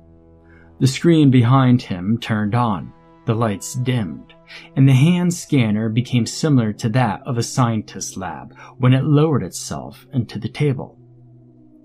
The 0.78 0.86
screen 0.86 1.32
behind 1.32 1.82
him 1.82 2.18
turned 2.20 2.54
on, 2.54 2.92
the 3.24 3.34
lights 3.34 3.74
dimmed, 3.74 4.32
and 4.76 4.88
the 4.88 4.92
hand 4.92 5.34
scanner 5.34 5.88
became 5.88 6.24
similar 6.24 6.72
to 6.74 6.88
that 6.90 7.20
of 7.26 7.36
a 7.36 7.42
scientist's 7.42 8.16
lab 8.16 8.54
when 8.78 8.94
it 8.94 9.02
lowered 9.02 9.42
itself 9.42 10.06
into 10.12 10.38
the 10.38 10.48
table. 10.48 11.00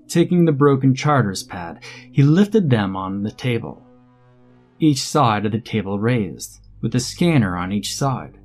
Taking 0.08 0.46
the 0.46 0.52
broken 0.52 0.94
charter's 0.94 1.42
pad, 1.42 1.84
he 2.12 2.22
lifted 2.22 2.70
them 2.70 2.96
on 2.96 3.24
the 3.24 3.32
table. 3.32 3.84
Each 4.80 5.02
side 5.02 5.44
of 5.48 5.54
the 5.54 5.60
table 5.60 5.98
raised, 5.98 6.60
with 6.84 6.94
a 6.94 7.00
scanner 7.00 7.58
on 7.58 7.72
each 7.72 7.96
side. 7.96 8.38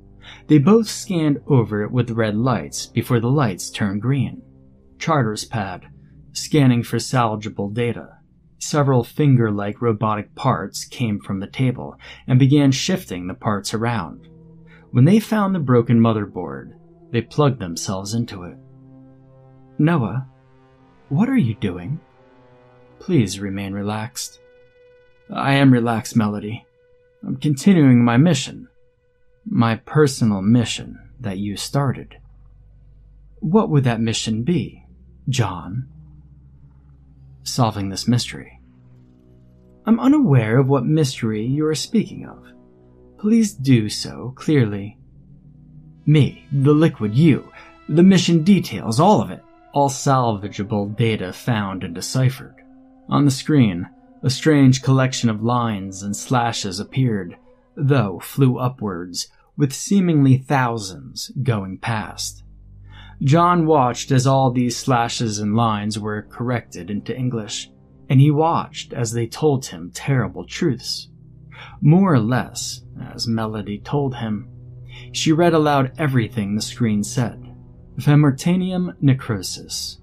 They 0.47 0.57
both 0.57 0.87
scanned 0.87 1.41
over 1.45 1.83
it 1.83 1.91
with 1.91 2.09
red 2.09 2.35
lights 2.35 2.87
before 2.87 3.19
the 3.19 3.29
lights 3.29 3.69
turned 3.69 4.01
green. 4.01 4.41
Charter's 4.99 5.45
pad, 5.45 5.87
scanning 6.33 6.83
for 6.83 6.97
salvageable 6.97 7.73
data. 7.73 8.17
Several 8.59 9.03
finger 9.03 9.51
like 9.51 9.81
robotic 9.81 10.33
parts 10.35 10.83
came 10.85 11.19
from 11.19 11.39
the 11.39 11.47
table 11.47 11.95
and 12.27 12.39
began 12.39 12.71
shifting 12.71 13.27
the 13.27 13.33
parts 13.33 13.73
around. 13.73 14.27
When 14.91 15.05
they 15.05 15.19
found 15.19 15.53
the 15.53 15.59
broken 15.59 15.99
motherboard, 15.99 16.73
they 17.11 17.21
plugged 17.21 17.59
themselves 17.59 18.13
into 18.13 18.43
it. 18.43 18.57
Noah, 19.77 20.27
what 21.09 21.29
are 21.29 21.37
you 21.37 21.53
doing? 21.55 21.99
Please 22.99 23.39
remain 23.39 23.73
relaxed. 23.73 24.39
I 25.31 25.53
am 25.53 25.71
relaxed, 25.71 26.15
Melody. 26.15 26.65
I'm 27.25 27.37
continuing 27.37 28.03
my 28.03 28.17
mission. 28.17 28.67
My 29.45 29.75
personal 29.75 30.41
mission 30.41 30.97
that 31.19 31.37
you 31.37 31.57
started. 31.57 32.17
What 33.39 33.69
would 33.69 33.83
that 33.83 34.01
mission 34.01 34.43
be, 34.43 34.83
John? 35.29 35.87
solving 37.43 37.89
this 37.89 38.07
mystery. 38.07 38.59
I'm 39.85 39.99
unaware 39.99 40.59
of 40.59 40.67
what 40.67 40.85
mystery 40.85 41.45
you 41.45 41.65
are 41.65 41.75
speaking 41.75 42.25
of. 42.25 42.45
Please 43.17 43.53
do 43.53 43.89
so 43.89 44.33
clearly. 44.35 44.97
Me, 46.05 46.45
the 46.51 46.73
liquid 46.73 47.15
you, 47.15 47.49
the 47.89 48.03
mission 48.03 48.43
details, 48.43 48.99
all 48.99 49.21
of 49.21 49.31
it. 49.31 49.43
All 49.73 49.89
salvageable 49.89 50.95
data 50.95 51.31
found 51.31 51.83
and 51.83 51.95
deciphered. 51.95 52.55
On 53.09 53.25
the 53.25 53.31
screen, 53.31 53.87
a 54.23 54.29
strange 54.29 54.81
collection 54.81 55.29
of 55.29 55.43
lines 55.43 56.03
and 56.03 56.15
slashes 56.15 56.79
appeared, 56.79 57.37
though 57.75 58.19
flew 58.19 58.57
upwards, 58.57 59.27
with 59.55 59.73
seemingly 59.73 60.37
thousands 60.37 61.31
going 61.43 61.77
past. 61.77 62.43
John 63.23 63.65
watched 63.65 64.11
as 64.11 64.27
all 64.27 64.51
these 64.51 64.77
slashes 64.77 65.39
and 65.39 65.55
lines 65.55 65.97
were 65.97 66.27
corrected 66.29 66.91
into 66.91 67.17
English, 67.17 67.71
and 68.09 68.21
he 68.21 68.29
watched 68.29 68.93
as 68.93 69.11
they 69.11 69.25
told 69.25 69.65
him 69.65 69.91
terrible 69.91 70.45
truths. 70.45 71.09
More 71.81 72.13
or 72.13 72.19
less, 72.19 72.83
as 73.13 73.27
Melody 73.27 73.79
told 73.79 74.15
him. 74.15 74.49
She 75.11 75.31
read 75.31 75.53
aloud 75.53 75.93
everything 75.97 76.55
the 76.55 76.61
screen 76.61 77.03
said. 77.03 77.55
Femortanium 77.99 78.95
necrosis, 79.01 79.99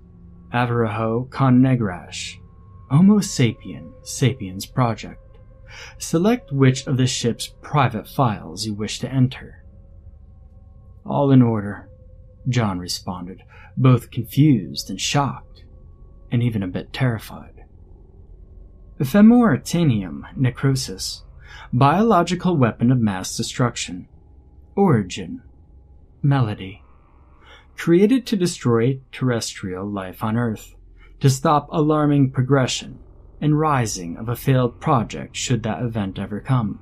Avaraho 0.52 1.30
con 1.30 1.60
negrash, 1.60 2.34
Homo 2.90 3.20
sapien, 3.20 3.92
Sapiens 4.02 4.66
Project. 4.66 5.20
Select 5.98 6.52
which 6.52 6.86
of 6.86 6.96
the 6.96 7.06
ship's 7.06 7.54
private 7.62 8.08
files 8.08 8.66
you 8.66 8.74
wish 8.74 8.98
to 8.98 9.12
enter. 9.12 9.64
All 11.06 11.30
in 11.30 11.42
order, 11.42 11.88
John 12.48 12.78
responded, 12.78 13.42
both 13.76 14.10
confused 14.10 14.90
and 14.90 15.00
shocked, 15.00 15.64
and 16.30 16.42
even 16.42 16.62
a 16.62 16.68
bit 16.68 16.92
terrified. 16.92 17.64
Femoritanium 19.00 20.36
necrosis, 20.36 21.24
biological 21.72 22.56
weapon 22.56 22.92
of 22.92 22.98
mass 22.98 23.36
destruction. 23.36 24.08
Origin, 24.76 25.42
melody. 26.22 26.82
Created 27.76 28.26
to 28.26 28.36
destroy 28.36 29.00
terrestrial 29.10 29.86
life 29.86 30.22
on 30.22 30.36
Earth, 30.36 30.74
to 31.20 31.28
stop 31.30 31.68
alarming 31.70 32.30
progression 32.30 32.98
and 33.40 33.58
rising 33.58 34.16
of 34.16 34.28
a 34.28 34.36
failed 34.36 34.80
project 34.80 35.36
should 35.36 35.62
that 35.62 35.82
event 35.82 36.18
ever 36.18 36.40
come. 36.40 36.80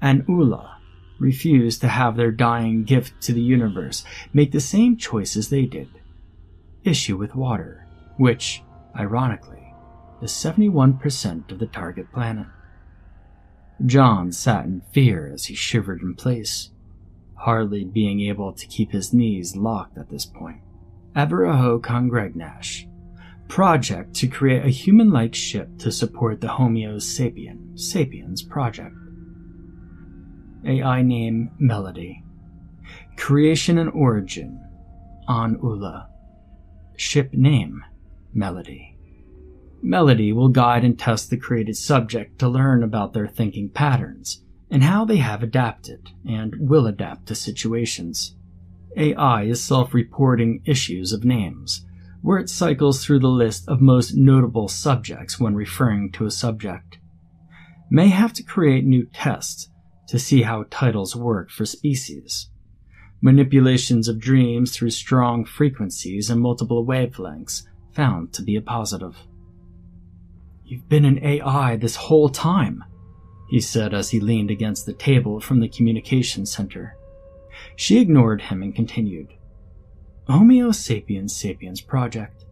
An 0.00 0.24
Ula, 0.28 0.77
refuse 1.18 1.78
to 1.78 1.88
have 1.88 2.16
their 2.16 2.30
dying 2.30 2.84
gift 2.84 3.20
to 3.22 3.32
the 3.32 3.40
universe 3.40 4.04
make 4.32 4.52
the 4.52 4.60
same 4.60 4.96
choices 4.96 5.48
they 5.48 5.66
did. 5.66 5.88
Issue 6.84 7.16
with 7.16 7.34
water, 7.34 7.86
which, 8.16 8.62
ironically, 8.96 9.74
is 10.22 10.30
71% 10.32 11.50
of 11.50 11.58
the 11.58 11.66
target 11.66 12.12
planet. 12.12 12.46
John 13.84 14.32
sat 14.32 14.64
in 14.64 14.82
fear 14.92 15.30
as 15.32 15.46
he 15.46 15.54
shivered 15.54 16.02
in 16.02 16.14
place, 16.14 16.70
hardly 17.34 17.84
being 17.84 18.20
able 18.20 18.52
to 18.52 18.66
keep 18.66 18.90
his 18.90 19.12
knees 19.12 19.54
locked 19.54 19.96
at 19.96 20.10
this 20.10 20.26
point. 20.26 20.60
Averaho 21.14 21.80
Congregnash, 21.80 22.86
project 23.48 24.14
to 24.14 24.26
create 24.28 24.64
a 24.64 24.70
human-like 24.70 25.34
ship 25.34 25.68
to 25.78 25.90
support 25.90 26.40
the 26.40 26.48
Homo 26.48 26.96
sapien, 26.96 27.78
Sapiens 27.78 28.42
project. 28.42 28.94
AI 30.64 31.02
name 31.02 31.50
Melody. 31.58 32.24
Creation 33.16 33.78
and 33.78 33.90
origin 33.90 34.60
On 35.28 35.58
Ula. 35.62 36.08
Ship 36.96 37.32
name 37.32 37.84
Melody. 38.34 38.96
Melody 39.82 40.32
will 40.32 40.48
guide 40.48 40.84
and 40.84 40.98
test 40.98 41.30
the 41.30 41.36
created 41.36 41.76
subject 41.76 42.40
to 42.40 42.48
learn 42.48 42.82
about 42.82 43.12
their 43.12 43.28
thinking 43.28 43.68
patterns 43.68 44.42
and 44.68 44.82
how 44.82 45.04
they 45.04 45.18
have 45.18 45.42
adapted 45.42 46.10
and 46.28 46.56
will 46.58 46.86
adapt 46.86 47.26
to 47.26 47.34
situations. 47.36 48.34
AI 48.96 49.44
is 49.44 49.62
self 49.62 49.94
reporting 49.94 50.60
issues 50.64 51.12
of 51.12 51.24
names, 51.24 51.86
where 52.20 52.38
it 52.38 52.50
cycles 52.50 53.04
through 53.04 53.20
the 53.20 53.28
list 53.28 53.68
of 53.68 53.80
most 53.80 54.14
notable 54.14 54.66
subjects 54.66 55.38
when 55.38 55.54
referring 55.54 56.10
to 56.12 56.26
a 56.26 56.30
subject. 56.32 56.98
May 57.90 58.08
have 58.08 58.32
to 58.34 58.42
create 58.42 58.84
new 58.84 59.06
tests 59.06 59.68
to 60.08 60.18
see 60.18 60.42
how 60.42 60.64
titles 60.70 61.14
work 61.14 61.50
for 61.50 61.64
species. 61.64 62.48
Manipulations 63.20 64.08
of 64.08 64.20
dreams 64.20 64.74
through 64.74 64.90
strong 64.90 65.44
frequencies 65.44 66.30
and 66.30 66.40
multiple 66.40 66.84
wavelengths 66.84 67.62
found 67.92 68.32
to 68.32 68.42
be 68.42 68.56
a 68.56 68.60
positive. 68.60 69.16
You've 70.64 70.88
been 70.88 71.04
an 71.04 71.24
AI 71.24 71.76
this 71.76 71.96
whole 71.96 72.28
time, 72.28 72.84
he 73.48 73.60
said 73.60 73.92
as 73.92 74.10
he 74.10 74.20
leaned 74.20 74.50
against 74.50 74.86
the 74.86 74.92
table 74.92 75.40
from 75.40 75.60
the 75.60 75.68
communication 75.68 76.46
center. 76.46 76.96
She 77.76 78.00
ignored 78.00 78.42
him 78.42 78.62
and 78.62 78.74
continued. 78.74 79.34
Homo 80.28 80.72
sapiens 80.72 81.34
sapiens 81.34 81.80
project. 81.80 82.44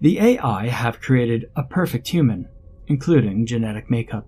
The 0.00 0.20
AI 0.20 0.68
have 0.68 1.00
created 1.00 1.50
a 1.56 1.64
perfect 1.64 2.08
human, 2.08 2.48
including 2.86 3.46
genetic 3.46 3.90
makeup. 3.90 4.26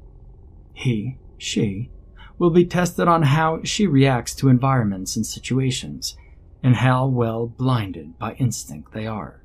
He, 0.72 1.18
she, 1.38 1.90
will 2.38 2.50
be 2.50 2.64
tested 2.64 3.08
on 3.08 3.22
how 3.22 3.62
she 3.62 3.86
reacts 3.86 4.34
to 4.34 4.48
environments 4.48 5.16
and 5.16 5.26
situations, 5.26 6.16
and 6.62 6.76
how 6.76 7.06
well 7.06 7.46
blinded 7.46 8.18
by 8.18 8.34
instinct 8.34 8.92
they 8.92 9.06
are. 9.06 9.42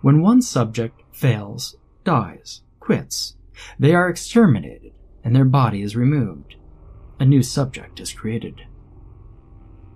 When 0.00 0.20
one 0.20 0.42
subject 0.42 1.00
fails, 1.12 1.76
dies, 2.04 2.62
quits, 2.80 3.36
they 3.78 3.94
are 3.94 4.08
exterminated 4.08 4.92
and 5.24 5.34
their 5.34 5.44
body 5.44 5.80
is 5.82 5.96
removed. 5.96 6.56
A 7.18 7.24
new 7.24 7.42
subject 7.42 7.98
is 7.98 8.12
created. 8.12 8.66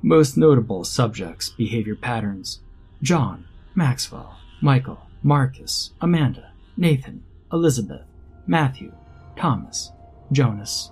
Most 0.00 0.36
notable 0.36 0.84
subjects' 0.84 1.50
behavior 1.50 1.96
patterns 1.96 2.60
John, 3.02 3.46
Maxwell, 3.74 4.38
Michael, 4.62 4.98
Marcus, 5.22 5.92
Amanda, 6.00 6.52
Nathan, 6.76 7.22
Elizabeth, 7.52 8.06
Matthew, 8.46 8.92
Thomas, 9.36 9.92
Jonas, 10.32 10.90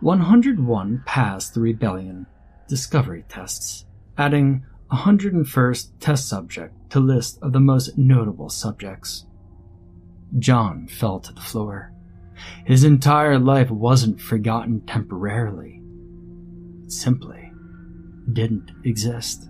101 0.00 1.02
passed 1.06 1.54
the 1.54 1.60
rebellion 1.60 2.26
discovery 2.68 3.24
tests, 3.28 3.86
adding 4.18 4.64
101st 4.92 5.88
test 6.00 6.28
subject 6.28 6.74
to 6.90 7.00
list 7.00 7.38
of 7.42 7.52
the 7.52 7.60
most 7.60 7.96
notable 7.96 8.48
subjects. 8.48 9.26
John 10.38 10.88
fell 10.88 11.20
to 11.20 11.32
the 11.32 11.40
floor. 11.40 11.92
His 12.64 12.84
entire 12.84 13.38
life 13.38 13.70
wasn't 13.70 14.20
forgotten 14.20 14.80
temporarily. 14.82 15.80
It 16.84 16.92
simply 16.92 17.52
didn't 18.32 18.72
exist. 18.84 19.48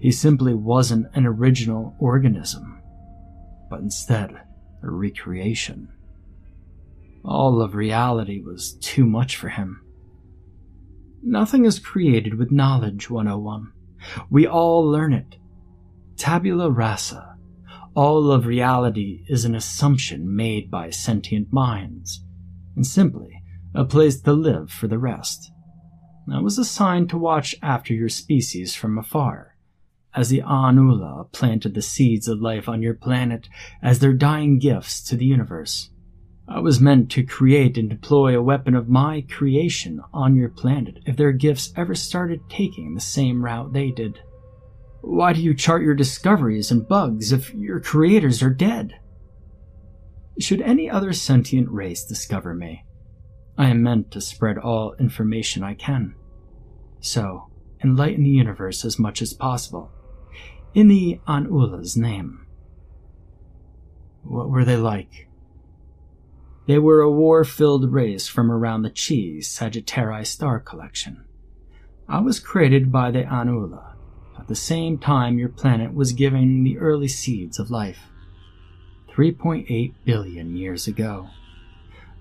He 0.00 0.10
simply 0.10 0.54
wasn't 0.54 1.06
an 1.14 1.24
original 1.24 1.94
organism, 1.98 2.82
but 3.70 3.80
instead 3.80 4.32
a 4.82 4.90
recreation. 4.90 5.93
All 7.24 7.62
of 7.62 7.74
reality 7.74 8.42
was 8.42 8.74
too 8.74 9.06
much 9.06 9.36
for 9.36 9.48
him. 9.48 9.80
Nothing 11.22 11.64
is 11.64 11.78
created 11.78 12.34
with 12.34 12.52
knowledge 12.52 13.08
101. 13.08 13.72
We 14.28 14.46
all 14.46 14.84
learn 14.84 15.14
it. 15.14 15.36
Tabula 16.16 16.70
rasa. 16.70 17.36
All 17.94 18.30
of 18.30 18.44
reality 18.44 19.24
is 19.28 19.44
an 19.44 19.54
assumption 19.54 20.36
made 20.36 20.70
by 20.70 20.90
sentient 20.90 21.52
minds, 21.52 22.22
and 22.76 22.86
simply 22.86 23.42
a 23.74 23.84
place 23.84 24.20
to 24.20 24.32
live 24.32 24.70
for 24.70 24.86
the 24.86 24.98
rest. 24.98 25.50
I 26.30 26.40
was 26.40 26.58
assigned 26.58 27.08
to 27.10 27.18
watch 27.18 27.54
after 27.62 27.94
your 27.94 28.08
species 28.08 28.74
from 28.74 28.98
afar, 28.98 29.56
as 30.14 30.28
the 30.28 30.42
Anula 30.42 31.30
planted 31.32 31.74
the 31.74 31.82
seeds 31.82 32.28
of 32.28 32.40
life 32.40 32.68
on 32.68 32.82
your 32.82 32.94
planet 32.94 33.48
as 33.82 33.98
their 34.00 34.12
dying 34.12 34.58
gifts 34.58 35.02
to 35.04 35.16
the 35.16 35.26
universe. 35.26 35.90
I 36.46 36.60
was 36.60 36.80
meant 36.80 37.10
to 37.12 37.24
create 37.24 37.78
and 37.78 37.88
deploy 37.88 38.38
a 38.38 38.42
weapon 38.42 38.74
of 38.74 38.88
my 38.88 39.24
creation 39.30 40.00
on 40.12 40.36
your 40.36 40.50
planet 40.50 40.98
if 41.06 41.16
their 41.16 41.32
gifts 41.32 41.72
ever 41.76 41.94
started 41.94 42.48
taking 42.50 42.94
the 42.94 43.00
same 43.00 43.44
route 43.44 43.72
they 43.72 43.90
did. 43.90 44.20
Why 45.00 45.32
do 45.32 45.40
you 45.40 45.54
chart 45.54 45.82
your 45.82 45.94
discoveries 45.94 46.70
and 46.70 46.86
bugs 46.86 47.32
if 47.32 47.54
your 47.54 47.80
creators 47.80 48.42
are 48.42 48.50
dead? 48.50 48.94
Should 50.38 50.60
any 50.60 50.90
other 50.90 51.12
sentient 51.12 51.70
race 51.70 52.04
discover 52.04 52.54
me, 52.54 52.84
I 53.56 53.68
am 53.68 53.82
meant 53.82 54.10
to 54.10 54.20
spread 54.20 54.58
all 54.58 54.94
information 54.98 55.62
I 55.62 55.74
can. 55.74 56.14
So, 57.00 57.50
enlighten 57.82 58.24
the 58.24 58.30
universe 58.30 58.84
as 58.84 58.98
much 58.98 59.22
as 59.22 59.32
possible. 59.32 59.92
In 60.74 60.88
the 60.88 61.20
Anula's 61.26 61.96
name. 61.96 62.46
What 64.22 64.50
were 64.50 64.64
they 64.64 64.76
like? 64.76 65.28
They 66.66 66.78
were 66.78 67.00
a 67.00 67.10
war 67.10 67.44
filled 67.44 67.92
race 67.92 68.26
from 68.26 68.50
around 68.50 68.82
the 68.82 68.90
Chi 68.90 69.40
Sagittarii 69.40 70.26
star 70.26 70.60
collection. 70.60 71.24
I 72.08 72.20
was 72.20 72.40
created 72.40 72.90
by 72.90 73.10
the 73.10 73.22
Anula 73.22 73.94
at 74.44 74.48
the 74.48 74.54
same 74.54 74.98
time 74.98 75.38
your 75.38 75.48
planet 75.48 75.94
was 75.94 76.12
giving 76.12 76.64
the 76.64 76.76
early 76.76 77.08
seeds 77.08 77.58
of 77.58 77.70
life. 77.70 78.10
3.8 79.08 79.94
billion 80.04 80.54
years 80.54 80.86
ago. 80.86 81.30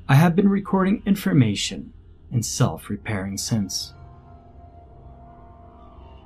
I 0.07 0.15
have 0.15 0.33
been 0.33 0.47
recording 0.47 1.03
information 1.05 1.91
and 2.31 2.45
self 2.45 2.89
repairing 2.89 3.37
since. 3.37 3.93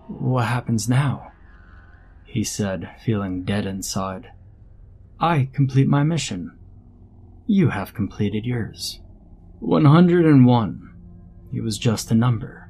What 0.07 0.45
happens 0.45 0.87
now? 0.87 1.31
He 2.25 2.43
said, 2.43 2.91
feeling 3.03 3.43
dead 3.43 3.65
inside. 3.65 4.31
I 5.19 5.49
complete 5.51 5.87
my 5.87 6.03
mission. 6.03 6.56
You 7.49 7.69
have 7.69 7.93
completed 7.93 8.45
yours. 8.45 8.99
101. 9.59 10.93
He 11.49 11.61
was 11.61 11.77
just 11.77 12.11
a 12.11 12.15
number. 12.15 12.69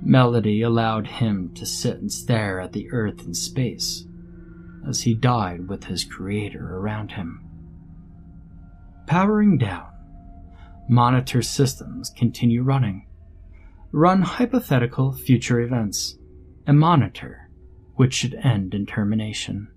Melody 0.00 0.62
allowed 0.62 1.08
him 1.08 1.52
to 1.54 1.66
sit 1.66 1.96
and 1.96 2.10
stare 2.10 2.60
at 2.60 2.72
the 2.72 2.90
earth 2.92 3.24
and 3.24 3.36
space 3.36 4.06
as 4.88 5.02
he 5.02 5.12
died 5.12 5.68
with 5.68 5.84
his 5.84 6.04
creator 6.04 6.76
around 6.76 7.12
him. 7.12 7.44
Powering 9.06 9.58
down. 9.58 9.88
Monitor 10.88 11.42
systems 11.42 12.10
continue 12.10 12.62
running. 12.62 13.08
Run 13.90 14.22
hypothetical 14.22 15.12
future 15.12 15.60
events 15.60 16.16
and 16.64 16.78
monitor 16.78 17.50
which 17.96 18.14
should 18.14 18.34
end 18.36 18.72
in 18.72 18.86
termination. 18.86 19.68